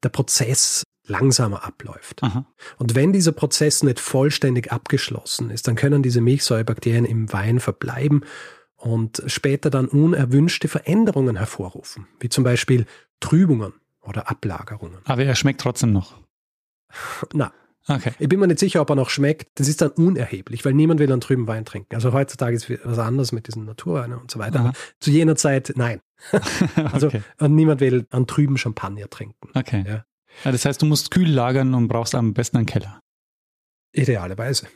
[0.02, 2.22] der Prozess langsamer abläuft.
[2.22, 2.46] Aha.
[2.78, 8.24] Und wenn dieser Prozess nicht vollständig abgeschlossen ist, dann können diese Milchsäurebakterien im Wein verbleiben
[8.76, 12.86] und später dann unerwünschte Veränderungen hervorrufen, wie zum Beispiel
[13.20, 14.98] Trübungen oder Ablagerungen.
[15.04, 16.14] Aber er schmeckt trotzdem noch.
[17.32, 17.52] Na.
[17.88, 18.12] Okay.
[18.20, 19.58] Ich bin mir nicht sicher, ob er noch schmeckt.
[19.58, 21.96] Das ist dann unerheblich, weil niemand will einen trüben Wein trinken.
[21.96, 24.60] Also heutzutage ist was anderes mit diesen Naturweinen und so weiter.
[24.60, 26.00] Aber zu jener Zeit, nein.
[26.92, 27.22] also okay.
[27.40, 29.48] niemand will einen trüben Champagner trinken.
[29.54, 29.84] Okay.
[29.84, 30.04] Ja.
[30.44, 33.00] Ja, das heißt, du musst kühl lagern und brauchst am besten einen Keller.
[33.92, 34.66] Idealerweise.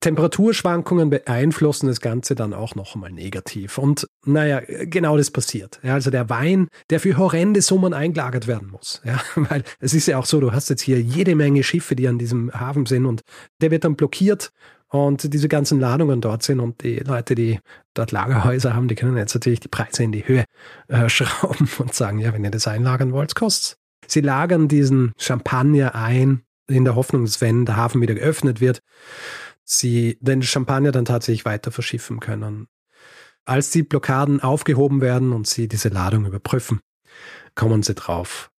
[0.00, 3.76] Temperaturschwankungen beeinflussen das Ganze dann auch noch einmal negativ.
[3.76, 5.78] Und naja, genau das passiert.
[5.82, 9.02] Ja, also der Wein, der für horrende Summen eingelagert werden muss.
[9.04, 12.08] Ja, weil es ist ja auch so, du hast jetzt hier jede Menge Schiffe, die
[12.08, 13.20] an diesem Hafen sind und
[13.60, 14.52] der wird dann blockiert
[14.88, 17.60] und diese ganzen Ladungen dort sind und die Leute, die
[17.92, 20.44] dort Lagerhäuser haben, die können jetzt natürlich die Preise in die Höhe
[20.88, 23.79] äh, schrauben und sagen, ja, wenn ihr das einlagern wollt, kostet's.
[24.06, 28.80] Sie lagern diesen Champagner ein in der Hoffnung, dass wenn der Hafen wieder geöffnet wird,
[29.64, 32.68] sie den Champagner dann tatsächlich weiter verschiffen können.
[33.44, 36.80] Als die Blockaden aufgehoben werden und sie diese Ladung überprüfen,
[37.54, 38.50] kommen sie drauf.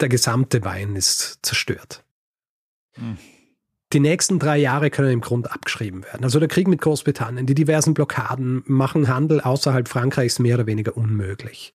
[0.00, 2.04] Der gesamte Wein ist zerstört.
[2.94, 3.18] Hm.
[3.92, 6.24] Die nächsten drei Jahre können im Grunde abgeschrieben werden.
[6.24, 10.96] Also der Krieg mit Großbritannien, die diversen Blockaden machen Handel außerhalb Frankreichs mehr oder weniger
[10.96, 11.74] unmöglich.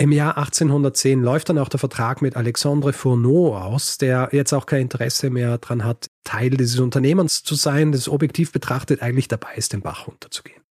[0.00, 4.64] Im Jahr 1810 läuft dann auch der Vertrag mit Alexandre Fourneau aus, der jetzt auch
[4.64, 9.56] kein Interesse mehr daran hat, Teil dieses Unternehmens zu sein, das objektiv betrachtet eigentlich dabei
[9.56, 10.62] ist, den Bach runterzugehen.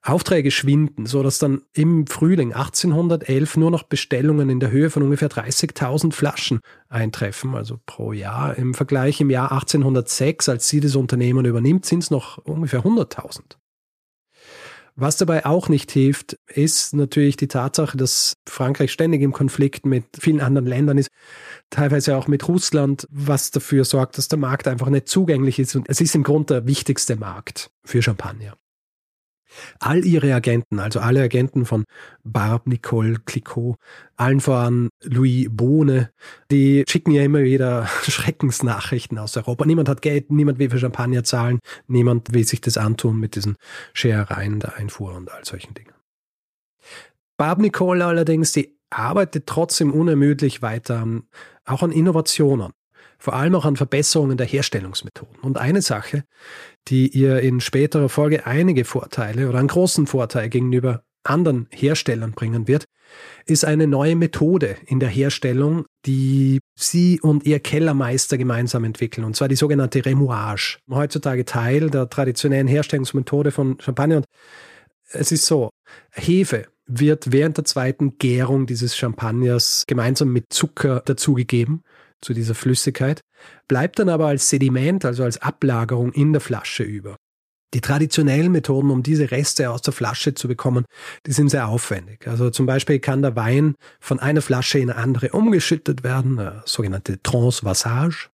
[0.00, 5.02] Aufträge schwinden, so dass dann im Frühling 1811 nur noch Bestellungen in der Höhe von
[5.02, 8.56] ungefähr 30.000 Flaschen eintreffen, also pro Jahr.
[8.56, 13.58] Im Vergleich im Jahr 1806, als sie das Unternehmen übernimmt, sind es noch ungefähr 100.000.
[15.00, 20.04] Was dabei auch nicht hilft, ist natürlich die Tatsache, dass Frankreich ständig im Konflikt mit
[20.18, 21.08] vielen anderen Ländern ist,
[21.70, 25.76] teilweise auch mit Russland, was dafür sorgt, dass der Markt einfach nicht zugänglich ist.
[25.76, 28.56] Und es ist im Grunde der wichtigste Markt für Champagner.
[29.80, 31.84] All ihre Agenten, also alle Agenten von
[32.24, 33.76] Barb, Nicole, Clicquot,
[34.16, 36.10] allen voran Louis Bohne,
[36.50, 39.64] die schicken ja immer wieder Schreckensnachrichten aus Europa.
[39.64, 43.56] Niemand hat Geld, niemand will für Champagner zahlen, niemand will sich das antun mit diesen
[43.92, 45.94] Scherereien der Einfuhr und all solchen Dingen.
[47.36, 51.06] Barb Nicole allerdings, die arbeitet trotzdem unermüdlich weiter,
[51.64, 52.72] auch an Innovationen
[53.18, 55.40] vor allem auch an Verbesserungen der Herstellungsmethoden.
[55.42, 56.24] Und eine Sache,
[56.88, 62.68] die ihr in späterer Folge einige Vorteile oder einen großen Vorteil gegenüber anderen Herstellern bringen
[62.68, 62.84] wird,
[63.46, 69.34] ist eine neue Methode in der Herstellung, die sie und ihr Kellermeister gemeinsam entwickeln, und
[69.34, 70.78] zwar die sogenannte Remouage.
[70.90, 74.18] Heutzutage Teil der traditionellen Herstellungsmethode von Champagner.
[74.18, 74.26] Und
[75.10, 75.70] es ist so,
[76.12, 81.82] Hefe wird während der zweiten Gärung dieses Champagners gemeinsam mit Zucker dazugegeben
[82.20, 83.20] zu dieser Flüssigkeit,
[83.68, 87.16] bleibt dann aber als Sediment, also als Ablagerung in der Flasche über.
[87.74, 90.86] Die traditionellen Methoden, um diese Reste aus der Flasche zu bekommen,
[91.26, 92.26] die sind sehr aufwendig.
[92.26, 96.52] Also zum Beispiel kann der Wein von einer Flasche in eine andere umgeschüttet werden, äh,
[96.64, 98.30] sogenannte Transvassage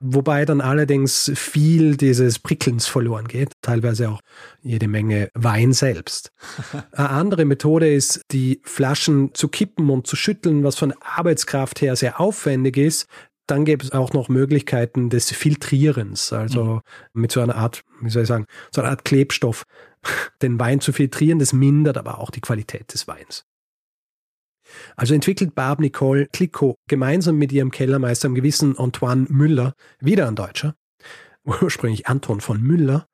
[0.00, 4.20] wobei dann allerdings viel dieses Prickelns verloren geht, teilweise auch
[4.62, 6.32] jede Menge Wein selbst.
[6.92, 11.96] Eine andere Methode ist, die Flaschen zu kippen und zu schütteln, was von Arbeitskraft her
[11.96, 13.06] sehr aufwendig ist.
[13.46, 16.80] Dann gibt es auch noch Möglichkeiten des Filtrierens, also mhm.
[17.22, 19.64] mit so einer Art, wie soll ich sagen, so einer Art Klebstoff,
[20.42, 21.38] den Wein zu filtrieren.
[21.38, 23.47] Das mindert aber auch die Qualität des Weins.
[24.96, 30.36] Also entwickelt Barb Nicole Clicquot gemeinsam mit ihrem Kellermeister, einem gewissen Antoine Müller, wieder ein
[30.36, 30.74] Deutscher,
[31.44, 33.06] ursprünglich Anton von Müller,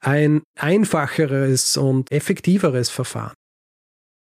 [0.00, 3.34] ein einfacheres und effektiveres Verfahren.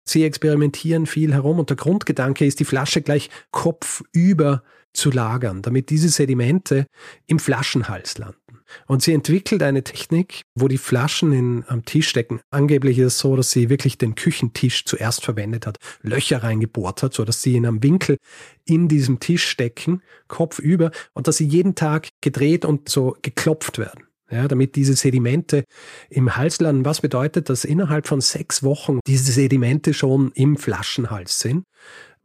[0.08, 4.62] Sie experimentieren viel herum und der Grundgedanke ist, die Flasche gleich kopfüber
[4.94, 6.86] zu lagern, damit diese Sedimente
[7.26, 8.47] im Flaschenhals landen.
[8.86, 12.40] Und sie entwickelt eine Technik, wo die Flaschen in, am Tisch stecken.
[12.50, 17.14] Angeblich ist es so, dass sie wirklich den Küchentisch zuerst verwendet hat, Löcher reingebohrt hat,
[17.14, 18.18] so dass sie in einem Winkel
[18.64, 24.04] in diesem Tisch stecken, kopfüber, und dass sie jeden Tag gedreht und so geklopft werden.
[24.30, 25.64] Ja, damit diese Sedimente
[26.10, 26.84] im Hals landen.
[26.84, 31.64] Was bedeutet, dass innerhalb von sechs Wochen diese Sedimente schon im Flaschenhals sind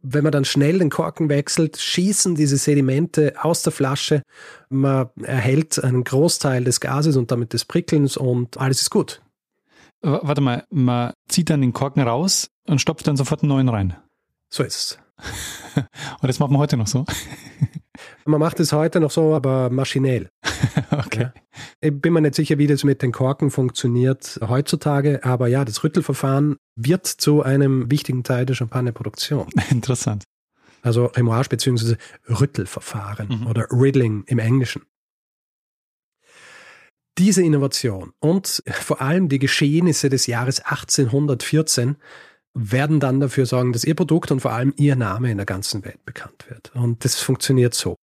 [0.06, 4.22] wenn man dann schnell den Korken wechselt, schießen diese Sedimente aus der Flasche.
[4.68, 9.22] Man erhält einen Großteil des Gases und damit des Prickelns und alles ist gut.
[10.02, 13.96] Warte mal, man zieht dann den Korken raus und stopft dann sofort einen neuen rein.
[14.50, 14.98] So ist es.
[16.20, 17.06] und das macht man heute noch so?
[18.24, 20.28] Man macht es heute noch so, aber maschinell.
[20.90, 21.22] okay.
[21.22, 21.34] Ja.
[21.80, 25.84] Ich bin mir nicht sicher, wie das mit den Korken funktioniert heutzutage, aber ja, das
[25.84, 29.48] Rüttelverfahren wird zu einem wichtigen Teil der Champagnerproduktion.
[29.70, 30.24] Interessant.
[30.82, 31.96] Also Remoage bzw.
[32.28, 33.46] Rüttelverfahren mhm.
[33.46, 34.82] oder Riddling im Englischen.
[37.16, 41.96] Diese Innovation und vor allem die Geschehnisse des Jahres 1814
[42.54, 45.84] werden dann dafür sorgen, dass ihr Produkt und vor allem ihr Name in der ganzen
[45.84, 46.72] Welt bekannt wird.
[46.74, 47.96] Und das funktioniert so.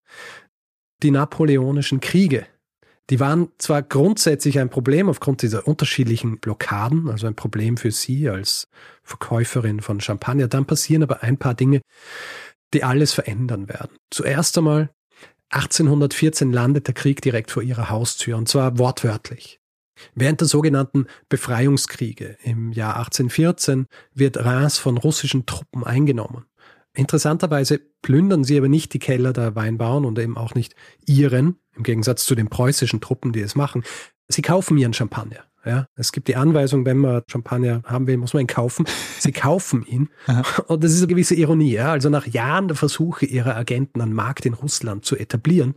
[1.04, 2.46] Die napoleonischen Kriege,
[3.10, 8.30] die waren zwar grundsätzlich ein Problem aufgrund dieser unterschiedlichen Blockaden, also ein Problem für sie
[8.30, 8.68] als
[9.04, 11.82] Verkäuferin von Champagner, dann passieren aber ein paar Dinge,
[12.74, 13.98] die alles verändern werden.
[14.12, 14.90] Zuerst einmal
[15.50, 19.61] 1814 landet der Krieg direkt vor ihrer Haustür und zwar wortwörtlich.
[20.16, 26.46] Während der sogenannten Befreiungskriege im Jahr 1814 wird Reims von russischen Truppen eingenommen.
[26.94, 31.84] Interessanterweise plündern sie aber nicht die Keller der Weinbauern und eben auch nicht ihren, im
[31.84, 33.84] Gegensatz zu den preußischen Truppen, die es machen.
[34.28, 35.46] Sie kaufen ihren Champagner.
[35.64, 38.86] Ja, es gibt die Anweisung, wenn man Champagner haben will, muss man ihn kaufen.
[39.20, 40.10] Sie kaufen ihn.
[40.68, 41.74] und das ist eine gewisse Ironie.
[41.74, 41.92] Ja?
[41.92, 45.76] Also nach Jahren der Versuche ihrer Agenten, einen Markt in Russland zu etablieren,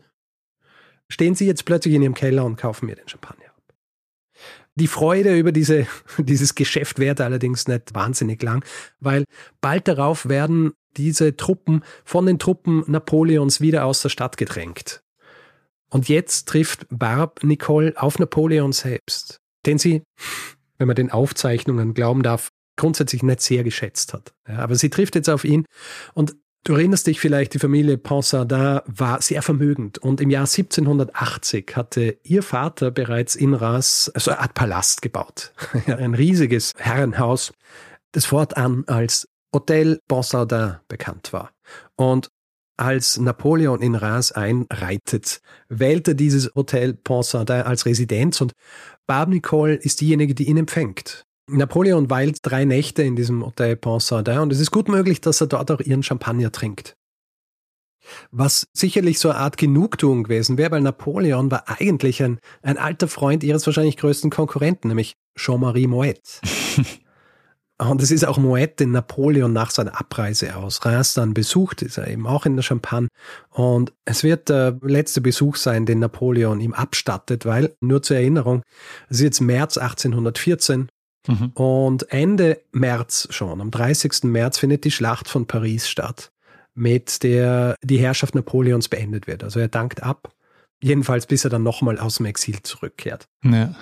[1.10, 3.43] stehen sie jetzt plötzlich in ihrem Keller und kaufen mir den Champagner.
[4.76, 5.86] Die Freude über diese,
[6.18, 8.64] dieses Geschäft währte allerdings nicht wahnsinnig lang,
[9.00, 9.24] weil
[9.60, 15.02] bald darauf werden diese Truppen von den Truppen Napoleons wieder aus der Stadt gedrängt.
[15.90, 20.02] Und jetzt trifft Barb Nicole auf Napoleon selbst, den sie,
[20.78, 24.34] wenn man den Aufzeichnungen glauben darf, grundsätzlich nicht sehr geschätzt hat.
[24.48, 25.64] Ja, aber sie trifft jetzt auf ihn
[26.14, 26.34] und
[26.64, 32.18] Du erinnerst dich vielleicht, die Familie Ponsardin war sehr vermögend und im Jahr 1780 hatte
[32.22, 35.52] ihr Vater bereits in Reims so eine Art Palast gebaut.
[35.86, 37.52] Ein riesiges Herrenhaus,
[38.12, 41.50] das fortan als Hotel Ponsardin bekannt war.
[41.96, 42.30] Und
[42.78, 48.52] als Napoleon in Reims einreitet, wählte dieses Hotel Ponsardin als Residenz und
[49.06, 51.23] Barbe Nicole ist diejenige, die ihn empfängt.
[51.46, 55.46] Napoleon weilt drei Nächte in diesem Hotel Ponsardin und es ist gut möglich, dass er
[55.46, 56.96] dort auch ihren Champagner trinkt.
[58.30, 63.08] Was sicherlich so eine Art Genugtuung gewesen wäre, weil Napoleon war eigentlich ein, ein alter
[63.08, 66.40] Freund ihres wahrscheinlich größten Konkurrenten, nämlich Jean-Marie Moet.
[67.78, 71.96] und es ist auch Moet, den Napoleon nach seiner Abreise aus Reims dann besucht, ist
[71.96, 73.08] er eben auch in der Champagne.
[73.50, 78.62] Und es wird der letzte Besuch sein, den Napoleon ihm abstattet, weil, nur zur Erinnerung,
[79.08, 80.88] es ist jetzt März 1814
[81.26, 81.50] Mhm.
[81.54, 84.24] Und Ende März schon, am 30.
[84.24, 86.32] März findet die Schlacht von Paris statt,
[86.74, 89.42] mit der die Herrschaft Napoleons beendet wird.
[89.44, 90.32] Also er dankt ab,
[90.82, 93.26] jedenfalls bis er dann nochmal aus dem Exil zurückkehrt.
[93.42, 93.74] Ja.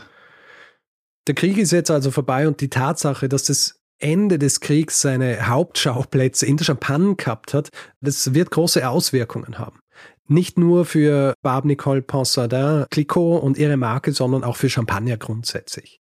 [1.26, 5.46] Der Krieg ist jetzt also vorbei und die Tatsache, dass das Ende des Kriegs seine
[5.46, 7.70] Hauptschauplätze in der Champagne gehabt hat,
[8.00, 9.78] das wird große Auswirkungen haben.
[10.26, 16.01] Nicht nur für Barbe Nicole Ponsardin, Clicquot und ihre Marke, sondern auch für Champagner grundsätzlich.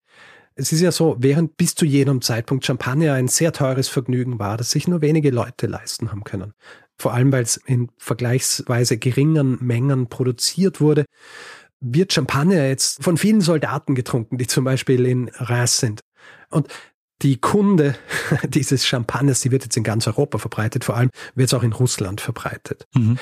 [0.59, 4.57] Es ist ja so, während bis zu jenem Zeitpunkt Champagner ein sehr teures Vergnügen war,
[4.57, 6.53] das sich nur wenige Leute leisten haben können.
[7.01, 11.05] Vor allem, weil es in vergleichsweise geringen Mengen produziert wurde,
[11.81, 16.01] wird Champagner jetzt von vielen Soldaten getrunken, die zum Beispiel in Reims sind.
[16.51, 16.67] Und
[17.23, 17.95] die Kunde
[18.49, 21.73] dieses Champagners, die wird jetzt in ganz Europa verbreitet, vor allem wird es auch in
[21.73, 22.87] Russland verbreitet.
[22.97, 23.19] Mhm.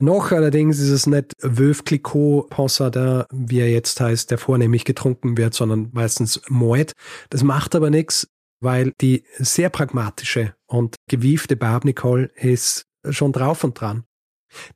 [0.00, 5.36] Noch allerdings ist es nicht Veuve Clicquot Ponsardin, wie er jetzt heißt, der vornehmlich getrunken
[5.36, 6.92] wird, sondern meistens Moet.
[7.30, 8.28] Das macht aber nichts,
[8.60, 14.04] weil die sehr pragmatische und gewiefte Barb Nicole ist schon drauf und dran,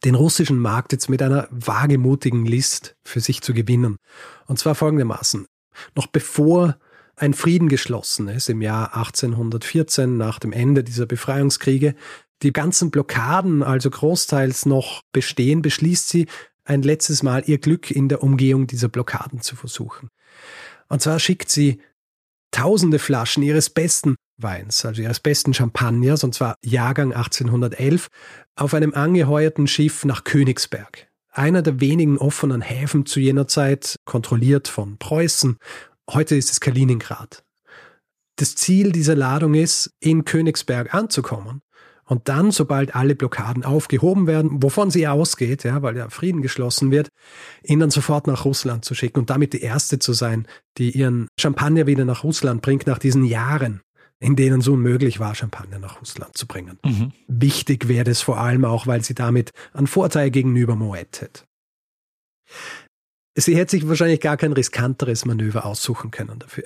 [0.05, 3.99] den russischen Markt jetzt mit einer wagemutigen List für sich zu gewinnen.
[4.47, 5.47] Und zwar folgendermaßen.
[5.95, 6.79] Noch bevor
[7.14, 11.95] ein Frieden geschlossen ist im Jahr 1814 nach dem Ende dieser Befreiungskriege,
[12.43, 16.26] die ganzen Blockaden also großteils noch bestehen, beschließt sie
[16.64, 20.09] ein letztes Mal ihr Glück in der Umgehung dieser Blockaden zu versuchen.
[20.88, 21.80] Und zwar schickt sie
[22.51, 28.09] tausende Flaschen ihres besten Weins, also ihres besten Champagners, und zwar Jahrgang 1811,
[28.57, 31.09] auf einem angeheuerten Schiff nach Königsberg.
[31.30, 35.57] Einer der wenigen offenen Häfen zu jener Zeit, kontrolliert von Preußen.
[36.11, 37.45] Heute ist es Kaliningrad.
[38.36, 41.62] Das Ziel dieser Ladung ist, in Königsberg anzukommen
[42.05, 46.91] und dann, sobald alle Blockaden aufgehoben werden, wovon sie ausgeht, ja, weil ja Frieden geschlossen
[46.91, 47.09] wird,
[47.63, 50.47] ihn dann sofort nach Russland zu schicken und damit die erste zu sein,
[50.79, 53.81] die ihren Champagner wieder nach Russland bringt nach diesen Jahren,
[54.19, 56.79] in denen es unmöglich war, Champagner nach Russland zu bringen.
[56.85, 57.13] Mhm.
[57.29, 61.45] Wichtig wäre es vor allem auch, weil sie damit einen Vorteil gegenüber Moet hätte.
[63.35, 66.65] Sie hätte sich wahrscheinlich gar kein riskanteres Manöver aussuchen können dafür.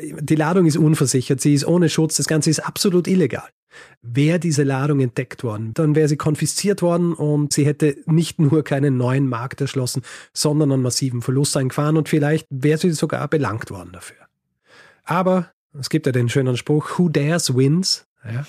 [0.00, 3.48] Die Ladung ist unversichert, sie ist ohne Schutz, das Ganze ist absolut illegal
[4.02, 5.72] wäre diese Ladung entdeckt worden.
[5.74, 10.02] Dann wäre sie konfisziert worden und sie hätte nicht nur keinen neuen Markt erschlossen,
[10.32, 14.16] sondern einen massiven Verlust eingefahren und vielleicht wäre sie sogar belangt worden dafür.
[15.04, 18.06] Aber es gibt ja den schönen Spruch, who dares wins.
[18.24, 18.46] Ja.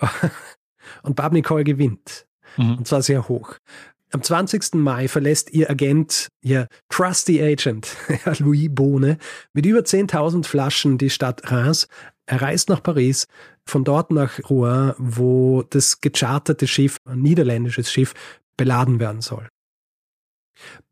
[1.02, 2.26] und Bab Nicole gewinnt.
[2.56, 2.78] Mhm.
[2.78, 3.54] Und zwar sehr hoch.
[4.10, 4.74] Am 20.
[4.74, 7.94] Mai verlässt ihr Agent, ihr Trusty Agent,
[8.38, 9.18] Louis Bohne,
[9.52, 11.88] mit über 10.000 Flaschen die Stadt Reims.
[12.28, 13.26] Er reist nach Paris,
[13.64, 18.12] von dort nach Rouen, wo das gecharterte Schiff, ein niederländisches Schiff,
[18.58, 19.48] beladen werden soll.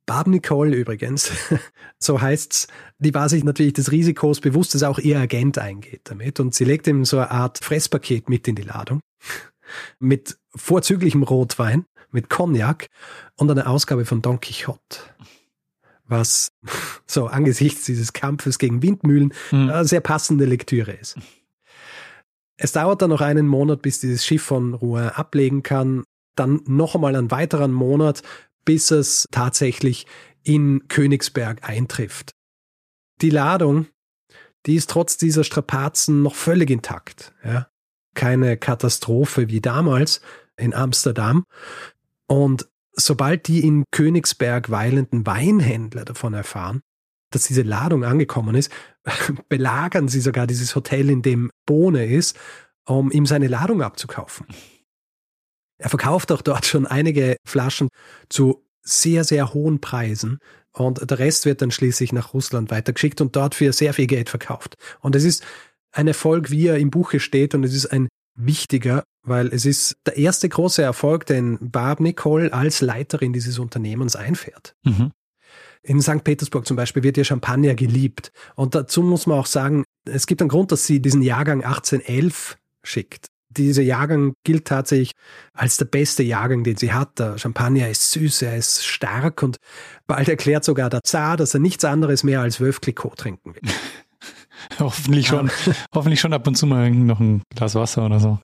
[0.07, 1.31] Barb Nicole übrigens,
[1.99, 2.69] so heißt's,
[2.99, 6.65] die war sich natürlich des Risikos bewusst, dass auch ihr Agent eingeht damit und sie
[6.65, 9.01] legt ihm so eine Art Fresspaket mit in die Ladung
[9.99, 12.87] mit vorzüglichem Rotwein, mit Cognac
[13.35, 15.01] und einer Ausgabe von Don Quixote.
[16.09, 16.53] Was
[17.07, 19.71] so angesichts dieses Kampfes gegen Windmühlen mhm.
[19.71, 21.17] eine sehr passende Lektüre ist.
[22.57, 26.05] Es dauert dann noch einen Monat, bis dieses Schiff von Rouen ablegen kann.
[26.37, 28.23] Dann noch einmal einen weiteren Monat,
[28.65, 30.07] bis es tatsächlich
[30.43, 32.33] in Königsberg eintrifft.
[33.21, 33.87] Die Ladung,
[34.67, 37.35] die ist trotz dieser Strapazen noch völlig intakt.
[37.45, 37.69] Ja?
[38.15, 40.21] Keine Katastrophe wie damals
[40.57, 41.45] in Amsterdam.
[42.27, 46.81] Und sobald die in Königsberg weilenden Weinhändler davon erfahren,
[47.31, 48.71] dass diese Ladung angekommen ist,
[49.49, 52.39] belagern sie sogar dieses Hotel, in dem Bohne ist,
[52.87, 54.47] um ihm seine Ladung abzukaufen.
[55.79, 57.89] Er verkauft auch dort schon einige Flaschen
[58.29, 60.39] zu sehr, sehr hohen Preisen
[60.73, 64.31] und der Rest wird dann schließlich nach Russland weitergeschickt und dort für sehr viel Geld
[64.31, 64.75] verkauft.
[65.01, 65.45] Und es ist
[65.93, 69.97] ein Erfolg, wie er im Buche steht und es ist ein wichtiger, weil es ist
[70.07, 74.75] der erste große Erfolg, den Barb Nicole als Leiterin dieses Unternehmens einfährt.
[74.85, 75.13] Mhm.
[75.83, 76.25] In St.
[76.25, 78.33] Petersburg zum Beispiel wird ihr Champagner geliebt.
[78.57, 82.57] Und dazu muss man auch sagen, es gibt einen Grund, dass sie diesen Jahrgang 1811
[82.83, 83.27] schickt.
[83.49, 85.13] Dieser Jahrgang gilt tatsächlich
[85.55, 87.19] als der beste Jahrgang, den sie hat.
[87.19, 89.57] Der Champagner ist süß, er ist stark und
[90.07, 93.63] bald erklärt sogar der Zar, dass er nichts anderes mehr als Wölf Clicquot trinken will.
[94.79, 95.51] hoffentlich schon,
[95.95, 98.39] hoffentlich schon ab und zu mal noch ein Glas Wasser oder so.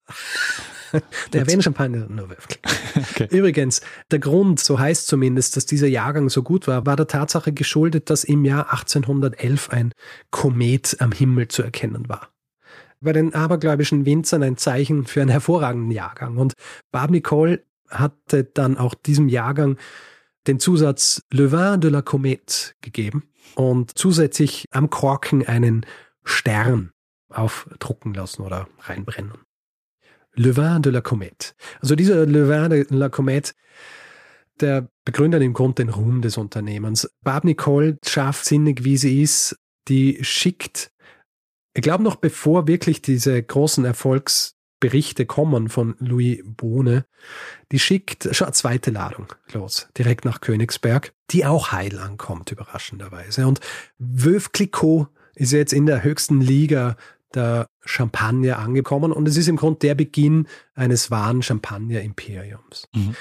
[1.32, 2.58] der wenn Champagner nur wirft.
[2.94, 3.26] Okay.
[3.30, 7.50] Übrigens, der Grund, so heißt zumindest, dass dieser Jahrgang so gut war, war der Tatsache
[7.50, 9.92] geschuldet, dass im Jahr 1811 ein
[10.30, 12.28] Komet am Himmel zu erkennen war.
[13.00, 16.36] Bei den abergläubischen Winzern ein Zeichen für einen hervorragenden Jahrgang.
[16.36, 16.52] Und
[16.90, 19.78] Barb Nicole hatte dann auch diesem Jahrgang
[20.46, 25.86] den Zusatz Le Vin de la Comète gegeben und zusätzlich am Korken einen
[26.24, 26.92] Stern
[27.28, 29.32] aufdrucken lassen oder reinbrennen.
[30.34, 31.54] Le Vin de la Comète.
[31.80, 33.54] Also dieser Le Vin de la Comète,
[34.60, 37.10] der begründet im Grunde den Ruhm des Unternehmens.
[37.22, 40.92] Barb Nicole, scharfsinnig wie sie ist, die schickt,
[41.74, 43.84] ich glaube noch bevor wirklich diese großen
[44.82, 47.04] Erfolgsberichte kommen von Louis Bohne,
[47.70, 53.46] die schickt schon eine zweite Ladung los, direkt nach Königsberg, die auch heil ankommt, überraschenderweise.
[53.46, 53.60] Und
[53.98, 56.96] Veuve Clicquot ist jetzt in der höchsten Liga
[57.34, 62.88] der Champagner angekommen und es ist im Grunde der Beginn eines wahren Champagner-Imperiums.
[62.94, 63.14] Mhm.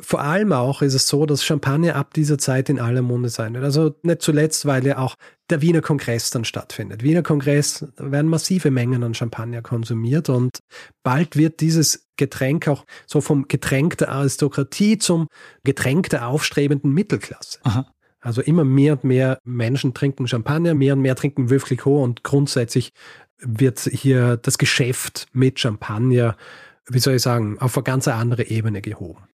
[0.00, 3.54] Vor allem auch ist es so, dass Champagner ab dieser Zeit in aller Munde sein
[3.54, 3.64] wird.
[3.64, 5.16] Also nicht zuletzt, weil ja auch
[5.50, 7.02] der Wiener Kongress dann stattfindet.
[7.02, 10.60] Wiener Kongress werden massive Mengen an Champagner konsumiert und
[11.02, 15.26] bald wird dieses Getränk auch so vom Getränk der Aristokratie zum
[15.64, 17.58] Getränk der aufstrebenden Mittelklasse.
[17.64, 17.90] Aha.
[18.20, 22.24] Also immer mehr und mehr Menschen trinken Champagner, mehr und mehr trinken Veuve Clicquot und
[22.24, 22.90] grundsätzlich
[23.38, 26.36] wird hier das Geschäft mit Champagner,
[26.88, 29.28] wie soll ich sagen, auf eine ganz andere Ebene gehoben.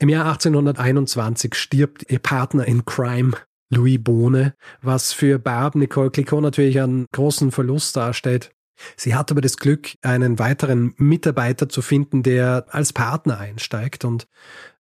[0.00, 3.32] Im Jahr 1821 stirbt ihr Partner in Crime,
[3.68, 8.50] Louis Bohne, was für Barb Nicole Clicquot natürlich einen großen Verlust darstellt.
[8.96, 14.26] Sie hat aber das Glück, einen weiteren Mitarbeiter zu finden, der als Partner einsteigt und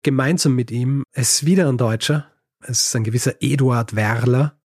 [0.04, 4.60] gemeinsam mit ihm, ist wieder ein Deutscher, es ist ein gewisser Eduard Werler,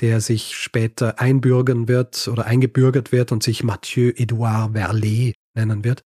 [0.00, 6.04] der sich später einbürgern wird oder eingebürgert wird und sich Mathieu Edouard Verlet nennen wird.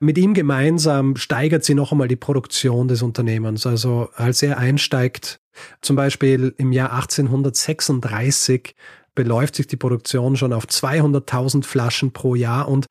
[0.00, 3.66] Mit ihm gemeinsam steigert sie noch einmal die Produktion des Unternehmens.
[3.66, 5.40] Also als er einsteigt,
[5.80, 8.74] zum Beispiel im Jahr 1836,
[9.14, 12.86] beläuft sich die Produktion schon auf 200.000 Flaschen pro Jahr und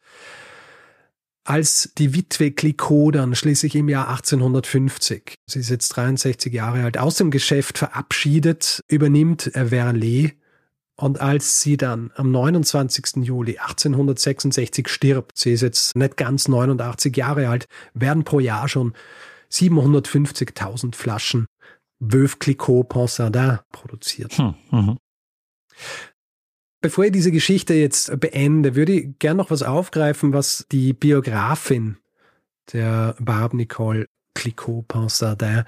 [1.45, 6.97] als die Witwe Clicquot dann schließlich im Jahr 1850, sie ist jetzt 63 Jahre alt,
[6.97, 10.35] aus dem Geschäft verabschiedet, übernimmt Verlet
[10.99, 13.23] und als sie dann am 29.
[13.23, 18.93] Juli 1866 stirbt, sie ist jetzt nicht ganz 89 Jahre alt, werden pro Jahr schon
[19.51, 21.45] 750.000 Flaschen
[21.99, 24.37] Veuve Clicquot Ponsardin produziert.
[24.37, 24.97] Hm, mhm.
[26.81, 31.97] Bevor ich diese Geschichte jetzt beende, würde ich gern noch was aufgreifen, was die Biografin
[32.73, 35.63] der Barbe Nicole Clicquot Ponsardin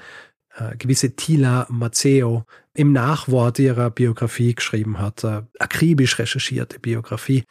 [0.56, 2.46] äh, gewisse Tila Maceo
[2.80, 7.44] im Nachwort ihrer Biografie geschrieben hat, äh, akribisch recherchierte Biografie.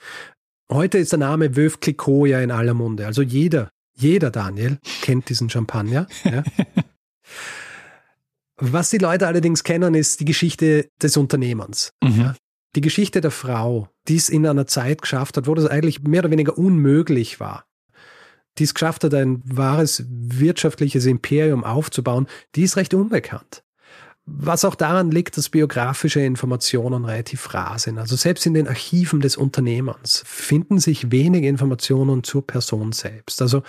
[0.72, 3.04] Heute ist der Name Veuve Clicquot ja in aller Munde.
[3.04, 6.06] Also jeder, jeder Daniel kennt diesen Champagner.
[6.24, 6.44] Ja.
[8.56, 11.92] Was die Leute allerdings kennen, ist die Geschichte des Unternehmens.
[12.02, 12.20] Mhm.
[12.20, 12.34] Ja.
[12.74, 16.20] Die Geschichte der Frau, die es in einer Zeit geschafft hat, wo das eigentlich mehr
[16.20, 17.66] oder weniger unmöglich war,
[18.56, 23.62] die es geschafft hat, ein wahres wirtschaftliches Imperium aufzubauen, die ist recht unbekannt.
[24.30, 27.98] Was auch daran liegt, dass biografische Informationen relativ rar sind.
[27.98, 33.40] Also selbst in den Archiven des Unternehmens finden sich wenig Informationen zur Person selbst.
[33.40, 33.62] Also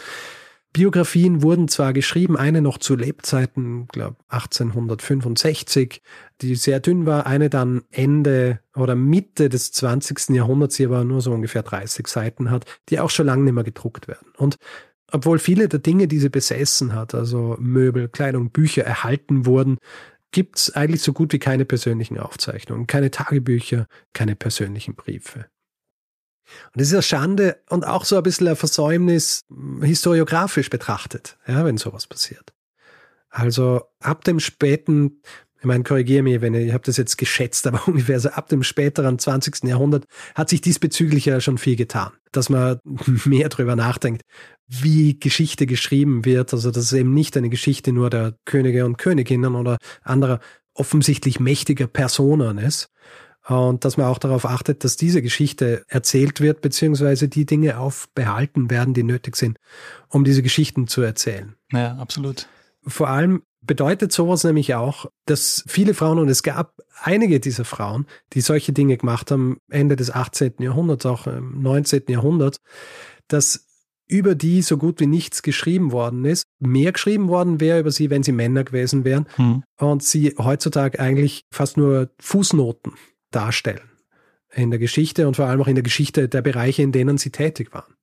[0.71, 6.03] Biografien wurden zwar geschrieben, eine noch zu Lebzeiten, glaube 1865,
[6.41, 10.29] die sehr dünn war, eine dann Ende oder Mitte des 20.
[10.29, 13.63] Jahrhunderts, die aber nur so ungefähr 30 Seiten hat, die auch schon lange nicht mehr
[13.63, 14.27] gedruckt werden.
[14.37, 14.57] Und
[15.11, 19.77] obwohl viele der Dinge, die sie besessen hat, also Möbel, Kleidung, Bücher erhalten wurden,
[20.31, 25.49] gibt es eigentlich so gut wie keine persönlichen Aufzeichnungen, keine Tagebücher, keine persönlichen Briefe.
[26.65, 29.45] Und das ist eine Schande und auch so ein bisschen ein Versäumnis
[29.81, 32.53] historiografisch betrachtet, ja, wenn sowas passiert.
[33.29, 35.21] Also ab dem späten,
[35.59, 38.49] ich meine, korrigiere mich, wenn ich, ich habe das jetzt geschätzt, aber ungefähr so ab
[38.49, 39.63] dem späteren 20.
[39.65, 40.05] Jahrhundert
[40.35, 42.79] hat sich diesbezüglich ja schon viel getan, dass man
[43.25, 44.23] mehr drüber nachdenkt,
[44.67, 48.97] wie Geschichte geschrieben wird, also dass es eben nicht eine Geschichte nur der Könige und
[48.97, 50.39] Königinnen oder anderer
[50.73, 52.89] offensichtlich mächtiger Personen ist,
[53.49, 58.69] und dass man auch darauf achtet, dass diese Geschichte erzählt wird, beziehungsweise die Dinge aufbehalten
[58.69, 59.57] werden, die nötig sind,
[60.07, 61.55] um diese Geschichten zu erzählen.
[61.71, 62.47] Ja, absolut.
[62.85, 68.05] Vor allem bedeutet sowas nämlich auch, dass viele Frauen, und es gab einige dieser Frauen,
[68.33, 70.53] die solche Dinge gemacht haben, Ende des 18.
[70.59, 72.03] Jahrhunderts, auch im 19.
[72.07, 72.57] Jahrhundert,
[73.27, 73.65] dass
[74.07, 76.43] über die so gut wie nichts geschrieben worden ist.
[76.59, 79.27] Mehr geschrieben worden wäre über sie, wenn sie Männer gewesen wären.
[79.35, 79.63] Hm.
[79.77, 82.93] Und sie heutzutage eigentlich fast nur Fußnoten
[83.29, 83.81] darstellen
[84.51, 87.29] in der Geschichte und vor allem auch in der Geschichte der Bereiche, in denen sie
[87.29, 87.93] tätig waren.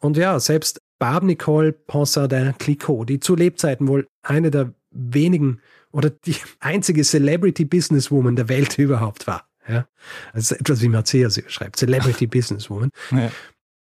[0.00, 5.58] Und ja, selbst Barbe Nicole Ponsardin Clicquot, die zu Lebzeiten wohl eine der wenigen
[5.90, 9.48] oder die einzige Celebrity Businesswoman der Welt überhaupt war.
[9.66, 9.88] Ja,
[10.32, 12.90] das ist etwas wie Marcea sie schreibt, Celebrity Businesswoman.
[13.10, 13.32] Ja.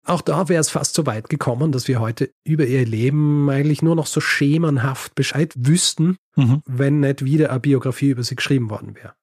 [0.05, 3.81] Auch da wäre es fast so weit gekommen, dass wir heute über ihr Leben eigentlich
[3.81, 6.63] nur noch so schemenhaft Bescheid wüssten, mhm.
[6.67, 9.15] wenn nicht wieder eine Biografie über sie geschrieben worden wäre.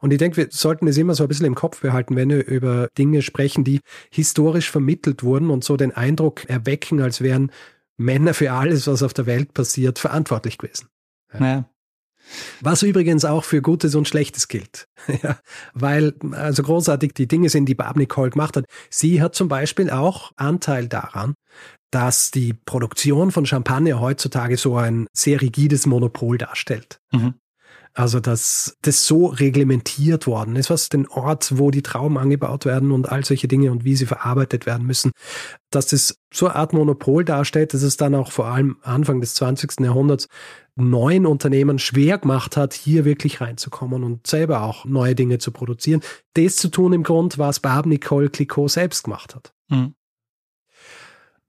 [0.00, 2.46] Und ich denke, wir sollten es immer so ein bisschen im Kopf behalten, wenn wir
[2.46, 7.50] über Dinge sprechen, die historisch vermittelt wurden und so den Eindruck erwecken, als wären
[7.96, 10.88] Männer für alles, was auf der Welt passiert, verantwortlich gewesen.
[11.38, 11.68] Ja.
[12.60, 14.88] Was übrigens auch für Gutes und Schlechtes gilt.
[15.22, 15.38] ja,
[15.74, 18.64] weil, also großartig die Dinge sind, die Barb Nicole gemacht hat.
[18.90, 21.34] Sie hat zum Beispiel auch Anteil daran,
[21.90, 27.00] dass die Produktion von Champagner heutzutage so ein sehr rigides Monopol darstellt.
[27.12, 27.34] Mhm.
[27.98, 32.92] Also, dass das so reglementiert worden ist, was den Ort, wo die Trauben angebaut werden
[32.92, 35.12] und all solche Dinge und wie sie verarbeitet werden müssen,
[35.70, 39.32] dass das so eine Art Monopol darstellt, dass es dann auch vor allem Anfang des
[39.36, 39.80] 20.
[39.80, 40.28] Jahrhunderts
[40.74, 46.02] neuen Unternehmen schwer gemacht hat, hier wirklich reinzukommen und selber auch neue Dinge zu produzieren.
[46.34, 49.54] Das zu tun im Grund, was Barb Nicole Clicquot selbst gemacht hat.
[49.70, 49.94] Mhm.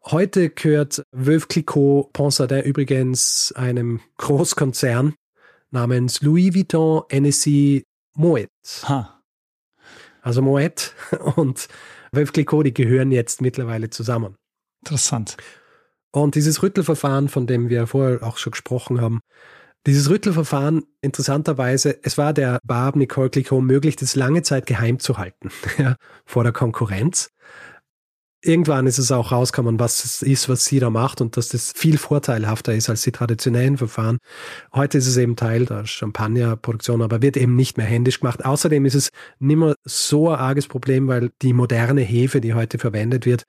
[0.05, 5.13] Heute gehört Veuve Clicquot Ponsardin übrigens einem Großkonzern,
[5.71, 7.83] namens Louis Vuitton NSC
[8.15, 8.49] Moet.
[8.83, 9.21] Ha.
[10.21, 10.93] Also Moet
[11.35, 11.67] und
[12.11, 14.35] Veuve Clicquot, die gehören jetzt mittlerweile zusammen.
[14.81, 15.37] Interessant.
[16.11, 19.19] Und dieses Rüttelverfahren, von dem wir vorher auch schon gesprochen haben,
[19.85, 25.17] dieses Rüttelverfahren, interessanterweise, es war der Barb Nicole Clicquot möglich, das lange Zeit geheim zu
[25.17, 25.95] halten, ja,
[26.25, 27.29] vor der Konkurrenz
[28.47, 31.73] irgendwann ist es auch rausgekommen, was es ist, was sie da macht und dass das
[31.75, 34.17] viel vorteilhafter ist als die traditionellen Verfahren.
[34.73, 38.45] Heute ist es eben Teil der Champagnerproduktion, aber wird eben nicht mehr händisch gemacht.
[38.45, 42.79] Außerdem ist es nicht mehr so ein arges Problem, weil die moderne Hefe, die heute
[42.79, 43.43] verwendet wird,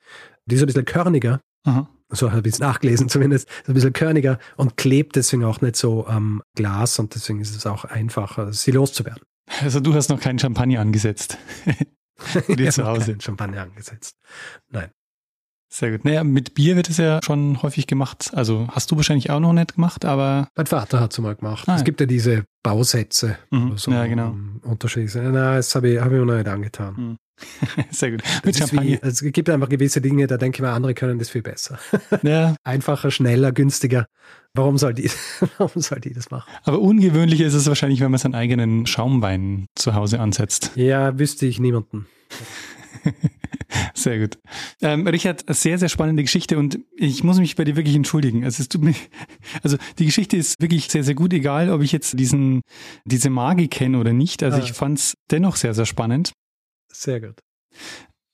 [0.47, 1.41] die ist ein bisschen körniger.
[1.65, 1.89] Aha.
[2.11, 3.49] So habe ich es nachgelesen zumindest.
[3.49, 7.55] Ist ein bisschen körniger und klebt deswegen auch nicht so am Glas und deswegen ist
[7.55, 9.23] es auch einfacher, sie loszuwerden.
[9.63, 11.39] Also du hast noch keinen Champagner angesetzt.
[12.49, 13.17] dir zu Hause.
[13.21, 14.17] Champagner angesetzt.
[14.69, 14.91] Nein.
[15.71, 16.05] Sehr gut.
[16.05, 18.31] Naja, mit Bier wird es ja schon häufig gemacht.
[18.35, 20.49] Also hast du wahrscheinlich auch noch nicht gemacht, aber.
[20.57, 21.69] Mein Vater hat es mal gemacht.
[21.69, 23.37] Ah, es gibt ja diese Bausätze.
[23.51, 23.77] Mhm.
[23.77, 24.35] So ja, genau.
[24.63, 25.19] Unterschiedliche.
[25.21, 26.95] Nein, das habe ich, hab ich mir noch nicht angetan.
[26.97, 27.17] Mhm.
[27.91, 28.23] Sehr gut.
[28.45, 28.85] Mit Champagner.
[28.85, 31.79] Wie, es gibt einfach gewisse Dinge, da denke ich mir, andere können das viel besser.
[32.23, 32.57] Ja.
[32.65, 34.07] Einfacher, schneller, günstiger.
[34.55, 35.11] Warum soll die,
[35.59, 36.51] warum soll die das machen?
[36.65, 40.73] Aber ungewöhnlicher ist es wahrscheinlich, wenn man seinen eigenen Schaumwein zu Hause ansetzt.
[40.75, 42.07] Ja, wüsste ich niemanden.
[43.95, 44.39] Sehr gut.
[44.81, 48.45] Ähm, Richard, sehr, sehr spannende Geschichte und ich muss mich bei dir wirklich entschuldigen.
[48.45, 48.95] Also, es tut mir,
[49.63, 52.63] also die Geschichte ist wirklich sehr, sehr gut, egal ob ich jetzt diesen,
[53.05, 54.43] diese Magie kenne oder nicht.
[54.43, 54.63] Also ah.
[54.63, 56.33] ich fand es dennoch sehr, sehr spannend.
[56.93, 57.41] Sehr gut.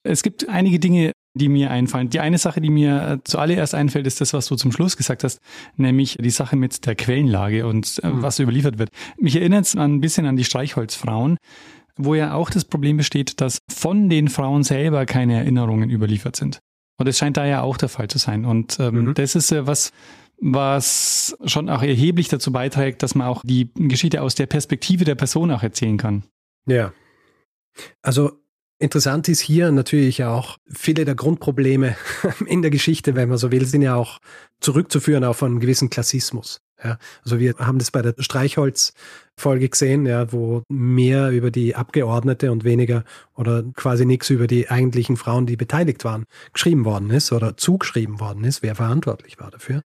[0.03, 2.09] Es gibt einige Dinge, die mir einfallen.
[2.09, 5.23] Die eine Sache, die mir äh, zuallererst einfällt, ist das, was du zum Schluss gesagt
[5.23, 5.39] hast,
[5.75, 8.21] nämlich die Sache mit der Quellenlage und mhm.
[8.21, 8.89] was überliefert wird.
[9.17, 11.37] Mich erinnert es ein bisschen an die Streichholzfrauen,
[11.97, 16.59] wo ja auch das Problem besteht, dass von den Frauen selber keine Erinnerungen überliefert sind.
[16.97, 18.45] Und es scheint da ja auch der Fall zu sein.
[18.45, 19.13] Und ähm, mhm.
[19.15, 19.91] das ist äh, was,
[20.39, 25.15] was schon auch erheblich dazu beiträgt, dass man auch die Geschichte aus der Perspektive der
[25.15, 26.23] Person auch erzählen kann.
[26.65, 26.93] Ja.
[28.01, 28.39] Also
[28.77, 31.95] Interessant ist hier natürlich auch, viele der Grundprobleme
[32.45, 34.19] in der Geschichte, wenn man so will, sind ja auch
[34.59, 36.59] zurückzuführen auf einen gewissen Klassismus.
[36.83, 42.51] Ja, also wir haben das bei der Streichholz-Folge gesehen, ja, wo mehr über die Abgeordnete
[42.51, 47.31] und weniger oder quasi nichts über die eigentlichen Frauen, die beteiligt waren, geschrieben worden ist
[47.31, 49.83] oder zugeschrieben worden ist, wer verantwortlich war dafür.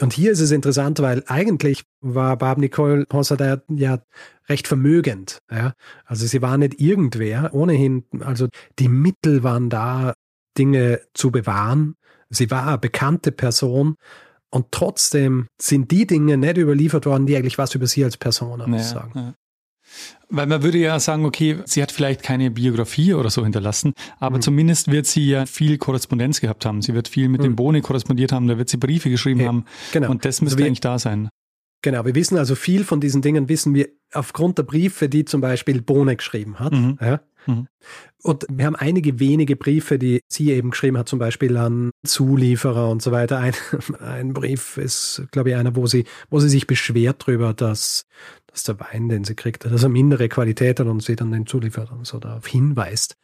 [0.00, 4.02] Und hier ist es interessant, weil eigentlich war Barb Nicole Honsader ja
[4.48, 5.38] recht vermögend.
[5.50, 5.74] Ja?
[6.04, 8.48] Also sie war nicht irgendwer, ohnehin, also
[8.78, 10.14] die Mittel waren da,
[10.58, 11.94] Dinge zu bewahren.
[12.28, 13.96] Sie war eine bekannte Person
[14.50, 18.60] und trotzdem sind die Dinge nicht überliefert worden, die eigentlich was über sie als Person
[18.60, 19.12] aussagen.
[19.14, 19.34] Ja, ja.
[20.28, 24.36] Weil man würde ja sagen, okay, sie hat vielleicht keine Biografie oder so hinterlassen, aber
[24.36, 24.42] mhm.
[24.42, 26.82] zumindest wird sie ja viel Korrespondenz gehabt haben.
[26.82, 27.44] Sie wird viel mit mhm.
[27.44, 29.64] dem Bohne korrespondiert haben, da wird sie Briefe geschrieben ja, haben.
[29.92, 30.10] Genau.
[30.10, 31.28] Und das müsste also eigentlich da sein.
[31.82, 35.40] Genau, wir wissen also viel von diesen Dingen, wissen wir aufgrund der Briefe, die zum
[35.40, 36.72] Beispiel Bohne geschrieben hat.
[36.72, 36.98] Mhm.
[37.00, 37.20] Ja?
[37.46, 37.68] Mhm.
[38.22, 42.90] Und wir haben einige wenige Briefe, die sie eben geschrieben hat, zum Beispiel an Zulieferer
[42.90, 43.38] und so weiter.
[43.38, 43.54] Ein,
[43.98, 48.04] ein Brief ist, glaube ich, einer, wo sie, wo sie sich beschwert darüber, dass,
[48.50, 51.46] dass der Wein, den sie kriegt, dass er mindere Qualität hat und sie dann den
[51.46, 53.16] Zulieferern so darauf hinweist,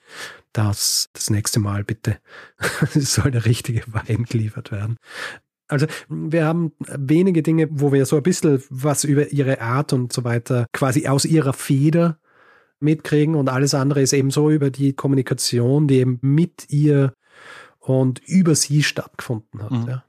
[0.52, 2.18] dass das nächste Mal bitte
[2.94, 4.96] soll der richtige Wein geliefert werden.
[5.68, 10.12] Also wir haben wenige Dinge, wo wir so ein bisschen was über ihre Art und
[10.12, 12.18] so weiter quasi aus ihrer Feder
[12.78, 17.14] mitkriegen und alles andere ist eben so über die Kommunikation, die eben mit ihr
[17.80, 19.70] und über sie stattgefunden hat.
[19.72, 19.88] Mhm.
[19.88, 20.04] Ja.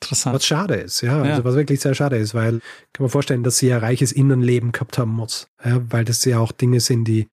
[0.00, 0.34] Interessant.
[0.36, 1.30] Was schade ist, ja, ja.
[1.32, 2.60] Also was wirklich sehr schade ist, weil
[2.92, 6.38] kann man vorstellen, dass sie ein reiches Innenleben gehabt haben muss, ja, weil das ja
[6.38, 7.28] auch Dinge sind, die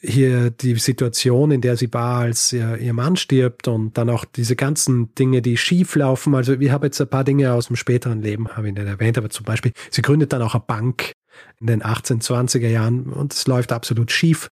[0.00, 4.24] hier die Situation, in der sie war, als ihr, ihr Mann stirbt und dann auch
[4.24, 6.34] diese ganzen Dinge, die schief laufen.
[6.34, 9.18] Also ich habe jetzt ein paar Dinge aus dem späteren Leben, habe ich nicht erwähnt,
[9.18, 11.12] aber zum Beispiel, sie gründet dann auch eine Bank
[11.60, 14.50] in den 1820er Jahren und es läuft absolut schief.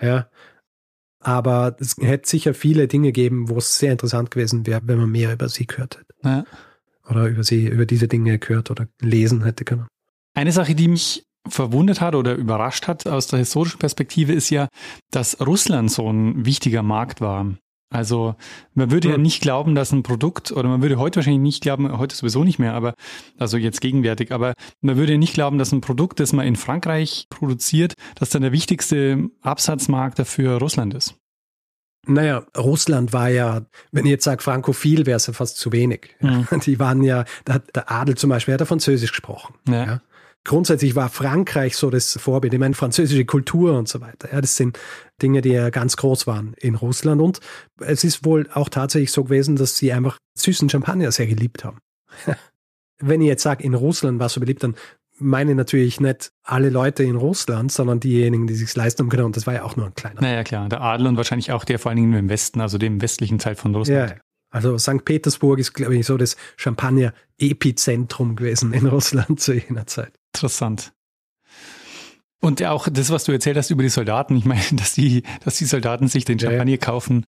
[0.00, 0.28] Ja.
[1.20, 5.10] Aber es hätte sicher viele Dinge geben, wo es sehr interessant gewesen wäre, wenn man
[5.10, 6.14] mehr über sie gehört hätte.
[6.22, 6.44] Ja.
[7.08, 9.86] Oder über sie, über diese Dinge gehört oder lesen hätte können.
[10.34, 14.68] Eine Sache, die mich verwundert hat oder überrascht hat aus der historischen Perspektive, ist ja,
[15.10, 17.54] dass Russland so ein wichtiger Markt war.
[17.90, 18.34] Also
[18.74, 19.12] man würde Hm.
[19.12, 22.44] ja nicht glauben, dass ein Produkt, oder man würde heute wahrscheinlich nicht glauben, heute sowieso
[22.44, 22.94] nicht mehr, aber
[23.38, 27.26] also jetzt gegenwärtig, aber man würde nicht glauben, dass ein Produkt, das man in Frankreich
[27.30, 31.14] produziert, dass dann der wichtigste Absatzmarkt dafür Russland ist.
[32.06, 33.62] Naja, Russland war ja,
[33.92, 36.16] wenn ich jetzt sage frankophil, wäre es ja fast zu wenig.
[36.64, 39.54] Die waren ja, da hat der Adel zum Beispiel, hat er Französisch gesprochen.
[39.68, 39.84] Ja.
[39.84, 40.00] Ja.
[40.48, 42.54] Grundsätzlich war Frankreich so das Vorbild.
[42.54, 44.32] Ich meine, französische Kultur und so weiter.
[44.32, 44.78] Ja, das sind
[45.20, 47.20] Dinge, die ja ganz groß waren in Russland.
[47.20, 47.40] Und
[47.80, 51.80] es ist wohl auch tatsächlich so gewesen, dass sie einfach süßen Champagner sehr geliebt haben.
[52.98, 54.74] Wenn ich jetzt sage, in Russland war es so beliebt, dann
[55.18, 59.24] meine ich natürlich nicht alle Leute in Russland, sondern diejenigen, die sich leisten haben können.
[59.24, 60.22] Und das war ja auch nur ein kleiner.
[60.22, 63.02] Naja, klar, der Adel und wahrscheinlich auch der vor allen Dingen im Westen, also dem
[63.02, 64.12] westlichen Teil von Russland.
[64.12, 64.16] Ja,
[64.48, 65.04] also St.
[65.04, 70.17] Petersburg ist, glaube ich, so das Champagner-Epizentrum gewesen in Russland zu jener Zeit.
[70.34, 70.92] Interessant.
[72.40, 75.22] Und ja, auch das, was du erzählt hast über die Soldaten, ich meine, dass die,
[75.44, 76.50] dass die Soldaten sich den Ja, ja.
[76.58, 77.24] Champagner kaufen.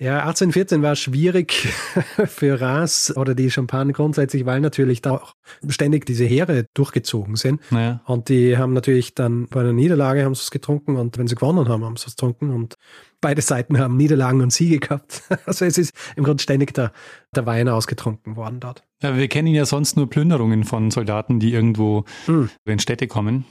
[0.00, 1.52] Ja, 1814 war schwierig
[2.26, 5.32] für Reims oder die Champagne grundsätzlich, weil natürlich da auch
[5.68, 7.60] ständig diese Heere durchgezogen sind.
[7.72, 8.00] Naja.
[8.06, 11.34] Und die haben natürlich dann bei einer Niederlage haben sie es getrunken und wenn sie
[11.34, 12.76] gewonnen haben, haben sie es getrunken und
[13.20, 15.22] beide Seiten haben Niederlagen und Siege gehabt.
[15.46, 16.92] Also es ist im Grunde ständig der,
[17.34, 18.84] der Wein ausgetrunken worden dort.
[19.02, 22.50] Ja, wir kennen ja sonst nur Plünderungen von Soldaten, die irgendwo Hm.
[22.66, 23.46] in Städte kommen.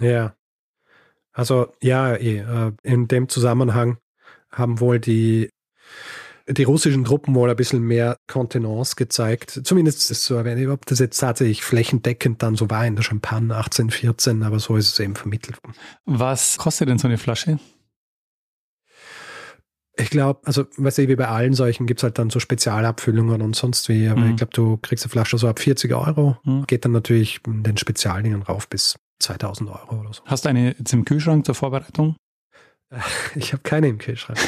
[0.00, 0.34] Ja.
[1.32, 3.98] Also ja, eh, äh, in dem Zusammenhang
[4.50, 5.50] haben wohl die,
[6.48, 9.60] die russischen Truppen wohl ein bisschen mehr Kontenance gezeigt.
[9.64, 13.54] Zumindest ist so erwähnt, ob das jetzt tatsächlich flächendeckend dann so war in der Champagne
[13.54, 15.62] 1814, aber so ist es eben vermittelt.
[15.62, 15.76] worden.
[16.06, 17.58] Was kostet denn so eine Flasche?
[20.00, 23.42] Ich glaube, also weißt du, wie bei allen solchen gibt es halt dann so Spezialabfüllungen
[23.42, 24.30] und sonst wie, aber Mhm.
[24.30, 26.66] ich glaube, du kriegst eine Flasche so ab 40 Euro, Mhm.
[26.68, 30.22] geht dann natürlich in den Spezialdingen rauf bis 2000 Euro oder so.
[30.26, 32.14] Hast du eine jetzt im Kühlschrank zur Vorbereitung?
[33.34, 34.38] Ich habe keine im Kühlschrank.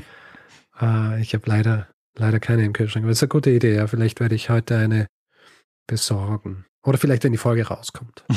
[0.80, 3.04] äh, ich habe leider, leider keine im Kühlschrank.
[3.04, 3.76] Aber das ist eine gute Idee.
[3.76, 5.06] Ja, vielleicht werde ich heute eine
[5.86, 6.64] besorgen.
[6.84, 8.24] Oder vielleicht, wenn die Folge rauskommt.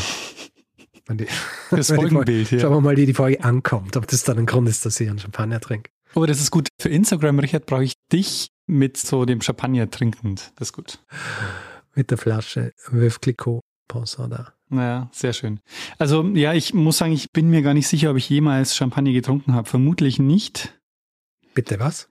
[1.08, 1.28] Wenn die,
[1.72, 2.60] Das Folgenbild hier.
[2.60, 3.97] schauen wir mal, wie die Folge ankommt.
[3.97, 5.89] Ob das dann ein Grund ist, dass ich einen Champagner trinke.
[6.14, 6.68] Aber das ist gut.
[6.80, 10.52] Für Instagram, Richard, brauche ich dich mit so dem Champagner trinkend.
[10.58, 11.00] Das ist gut.
[11.95, 14.54] Mit der Flasche Veuve Clicquot Pensada.
[14.70, 15.59] Naja, sehr schön.
[15.97, 19.11] Also ja, ich muss sagen, ich bin mir gar nicht sicher, ob ich jemals Champagner
[19.11, 19.67] getrunken habe.
[19.67, 20.80] Vermutlich nicht.
[21.55, 22.07] Bitte was?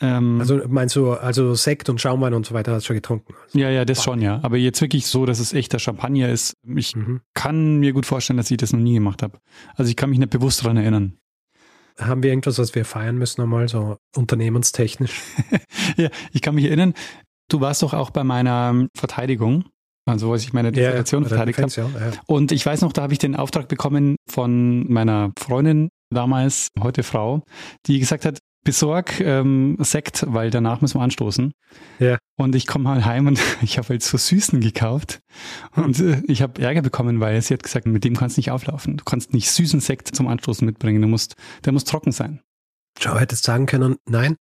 [0.00, 3.34] Ähm, Also meinst du, also Sekt und Schaumwein und so weiter hast du schon getrunken?
[3.44, 4.40] Also, ja, ja, das schon, ja.
[4.42, 6.54] Aber jetzt wirklich so, dass es echter Champagner ist.
[6.76, 7.20] Ich mhm.
[7.34, 9.38] kann mir gut vorstellen, dass ich das noch nie gemacht habe.
[9.76, 11.18] Also ich kann mich nicht bewusst daran erinnern.
[11.98, 15.20] Haben wir irgendwas, was wir feiern müssen einmal, so unternehmenstechnisch?
[15.96, 16.94] Ja, ich kann mich erinnern,
[17.48, 19.64] du warst doch auch bei meiner Verteidigung,
[20.04, 21.90] also als ich meine Dissertation oder verteidigt habe.
[21.98, 22.12] Ja.
[22.26, 27.02] Und ich weiß noch, da habe ich den Auftrag bekommen von meiner Freundin damals, heute
[27.02, 27.42] Frau,
[27.86, 31.52] die gesagt hat, besorg ähm, Sekt, weil danach müssen wir anstoßen.
[31.98, 32.18] Ja.
[32.36, 35.20] Und ich komme mal heim und ich habe halt so Süßen gekauft.
[35.74, 38.50] Und äh, ich habe Ärger bekommen, weil sie hat gesagt, mit dem kannst du nicht
[38.50, 38.96] auflaufen.
[38.96, 41.02] Du kannst nicht süßen Sekt zum Anstoßen mitbringen.
[41.02, 41.34] Du musst,
[41.64, 42.40] der muss trocken sein.
[43.00, 44.36] Schau, hättest sagen können, nein,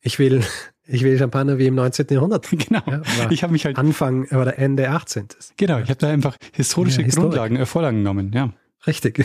[0.00, 0.44] ich will,
[0.86, 2.06] ich will Champagner wie im 19.
[2.10, 2.48] Jahrhundert.
[2.50, 2.82] Genau.
[2.86, 5.28] Ja, Ich habe mich halt, Anfang oder Ende 18.
[5.56, 7.08] genau, ich habe da einfach historische Ja.
[7.08, 8.52] Grundlagen, äh, Vorlagen genommen, ja.
[8.86, 9.24] Richtig.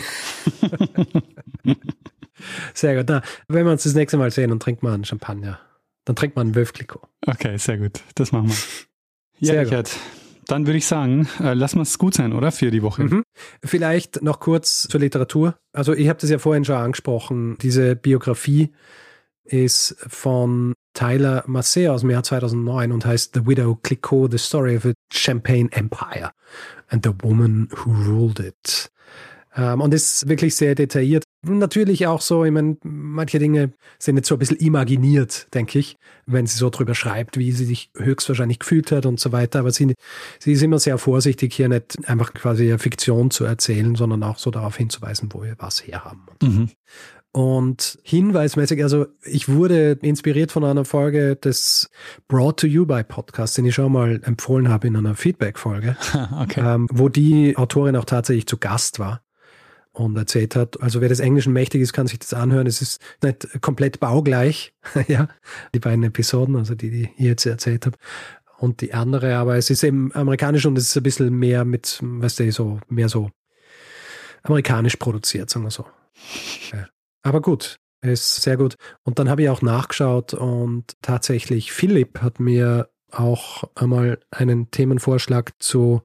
[2.74, 3.06] Sehr gut.
[3.08, 5.60] Na, wenn wir uns das nächste Mal sehen und trinken wir einen Champagner,
[6.04, 7.02] dann trinkt man einen Veuve Clicquot.
[7.26, 8.00] Okay, sehr gut.
[8.14, 8.56] Das machen wir.
[9.38, 9.72] Ja, Sehr gut.
[9.72, 9.96] Richard.
[10.46, 12.50] Dann würde ich sagen, äh, lassen wir es gut sein, oder?
[12.50, 13.04] Für die Woche.
[13.04, 13.22] Mhm.
[13.62, 15.56] Vielleicht noch kurz zur Literatur.
[15.72, 17.56] Also ich habe das ja vorhin schon angesprochen.
[17.60, 18.72] Diese Biografie
[19.44, 24.76] ist von Tyler Massey aus dem Jahr 2009 und heißt The Widow Clicquot, The Story
[24.76, 26.30] of a Champagne Empire
[26.88, 28.90] and the Woman Who Ruled It.
[29.56, 31.24] Ähm, und ist wirklich sehr detailliert.
[31.42, 35.96] Natürlich auch so, ich meine, manche Dinge sind jetzt so ein bisschen imaginiert, denke ich,
[36.26, 39.58] wenn sie so drüber schreibt, wie sie sich höchstwahrscheinlich gefühlt hat und so weiter.
[39.60, 39.94] Aber sie,
[40.38, 44.52] sie ist immer sehr vorsichtig, hier nicht einfach quasi Fiktion zu erzählen, sondern auch so
[44.52, 46.26] darauf hinzuweisen, wo wir was herhaben.
[46.42, 46.70] Mhm.
[47.32, 51.88] Und hinweismäßig, also ich wurde inspiriert von einer Folge des
[52.26, 55.96] Brought to You by Podcast, den ich schon mal empfohlen habe in einer Feedback-Folge,
[56.40, 56.60] okay.
[56.60, 59.22] ähm, wo die Autorin auch tatsächlich zu Gast war
[59.92, 62.66] und erzählt hat, also wer des Englischen mächtig ist, kann sich das anhören.
[62.66, 64.74] Es ist nicht komplett baugleich,
[65.08, 65.28] ja,
[65.72, 67.96] die beiden Episoden, also die, die ich jetzt erzählt habe.
[68.58, 72.00] Und die andere, aber es ist eben amerikanisch und es ist ein bisschen mehr mit,
[72.02, 73.30] weißt du, so, mehr so
[74.42, 75.86] amerikanisch produziert, sagen wir so.
[76.72, 76.86] Ja.
[77.22, 78.76] Aber gut, ist sehr gut.
[79.02, 85.52] Und dann habe ich auch nachgeschaut und tatsächlich Philipp hat mir auch einmal einen Themenvorschlag
[85.58, 86.02] zu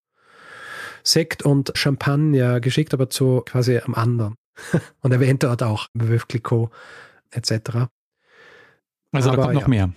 [1.03, 4.35] Sekt und Champagner geschickt, aber zu quasi am anderen.
[5.01, 6.71] Und erwähnt dort auch Veuve Clicquot
[7.29, 7.89] etc.
[9.11, 9.67] Also Aber da kommt noch ja.
[9.67, 9.91] mehr.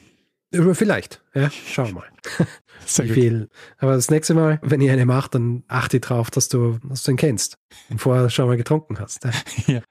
[0.75, 2.09] Vielleicht, ja, schauen wir mal.
[2.87, 3.14] Sehr Wie gut.
[3.14, 3.49] viel.
[3.79, 7.12] Aber das nächste Mal, wenn ihr eine macht, dann achte drauf, dass du, dass du
[7.12, 7.59] ihn kennst.
[7.91, 9.27] Und vorher schon mal getrunken hast.
[9.66, 9.83] Ja.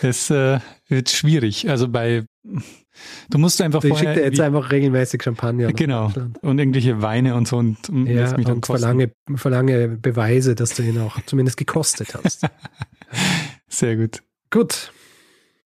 [0.00, 1.68] Es äh, wird schwierig.
[1.68, 2.24] Also bei
[3.30, 5.68] du musst einfach Ich vorher schicke dir jetzt einfach regelmäßig Champagner.
[5.68, 8.80] nach genau und irgendwelche Weine und so und, und Ja, mich dann und kosten.
[8.82, 12.46] verlange, verlange Beweise, dass du ihn auch zumindest gekostet hast.
[13.68, 14.22] Sehr gut.
[14.50, 14.92] Gut,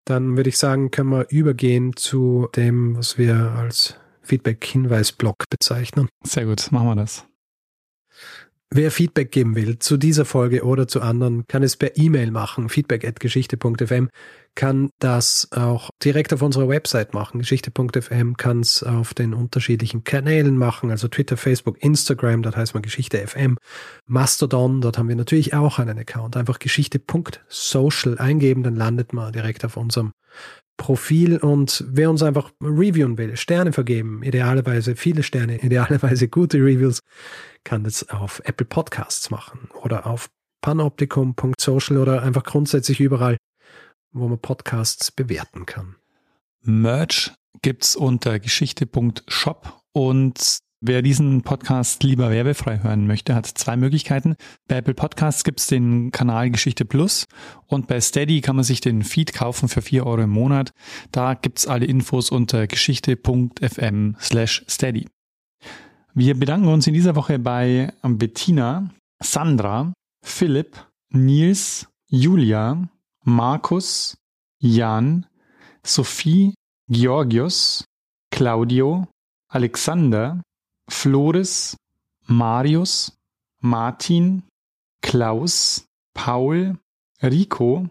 [0.04, 6.08] dann würde ich sagen, können wir übergehen zu dem, was wir als Feedback-Hinweis-Block bezeichnen.
[6.24, 6.70] Sehr gut.
[6.72, 7.24] Machen wir das.
[8.74, 12.70] Wer Feedback geben will zu dieser Folge oder zu anderen, kann es per E-Mail machen,
[12.70, 14.08] feedback.geschichte.fm,
[14.54, 17.38] kann das auch direkt auf unserer Website machen.
[17.38, 22.82] Geschichte.fm kann es auf den unterschiedlichen Kanälen machen, also Twitter, Facebook, Instagram, dort heißt man
[22.82, 23.58] Geschichte FM,
[24.06, 26.38] Mastodon, dort haben wir natürlich auch einen Account.
[26.38, 30.12] Einfach geschichte.social eingeben, dann landet man direkt auf unserem
[30.82, 36.98] Profil und wer uns einfach reviewen will, Sterne vergeben, idealerweise viele Sterne, idealerweise gute Reviews,
[37.62, 40.28] kann das auf Apple Podcasts machen oder auf
[40.60, 43.36] panoptikum.social oder einfach grundsätzlich überall,
[44.10, 45.94] wo man Podcasts bewerten kann.
[46.62, 47.30] Merch
[47.62, 54.34] gibt's unter geschichte.shop und wer diesen Podcast lieber werbefrei hören möchte, hat zwei Möglichkeiten.
[54.68, 57.26] Bei Apple Podcasts gibt's den Kanal Geschichte Plus
[57.66, 60.72] und bei Steady kann man sich den Feed kaufen für 4 Euro im Monat.
[61.12, 65.06] Da gibt's alle Infos unter geschichte.fm slash steady.
[66.14, 68.90] Wir bedanken uns in dieser Woche bei Bettina,
[69.22, 69.92] Sandra,
[70.24, 72.88] Philipp, Nils, Julia,
[73.24, 74.16] Markus,
[74.58, 75.26] Jan,
[75.84, 76.54] Sophie,
[76.88, 77.84] Georgios,
[78.30, 79.06] Claudio,
[79.48, 80.42] Alexander,
[80.88, 81.76] Floris,
[82.26, 83.16] Marius,
[83.60, 84.42] Martin,
[85.02, 86.78] Klaus, Paul,
[87.22, 87.88] Rico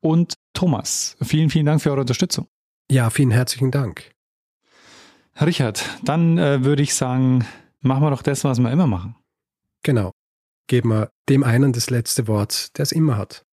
[0.00, 1.16] und Thomas.
[1.22, 2.46] Vielen, vielen Dank für eure Unterstützung.
[2.90, 4.12] Ja, vielen herzlichen Dank.
[5.40, 7.46] Richard, dann äh, würde ich sagen,
[7.80, 9.16] machen wir doch das, was wir immer machen.
[9.82, 10.12] Genau.
[10.66, 13.44] Geben wir dem einen das letzte Wort, der es immer hat.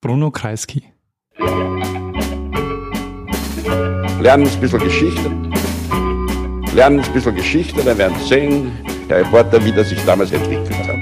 [0.00, 0.92] Bruno Kreisky.
[4.20, 5.30] Lernen ein bisschen Geschichte.
[6.74, 8.72] Lernen ein bisschen Geschichte, dann werden sehen,
[9.06, 10.96] Herr Reporter, wie das sich damals entwickelt hat.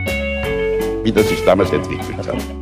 [1.02, 2.61] Wie das sich damals entwickelt hat.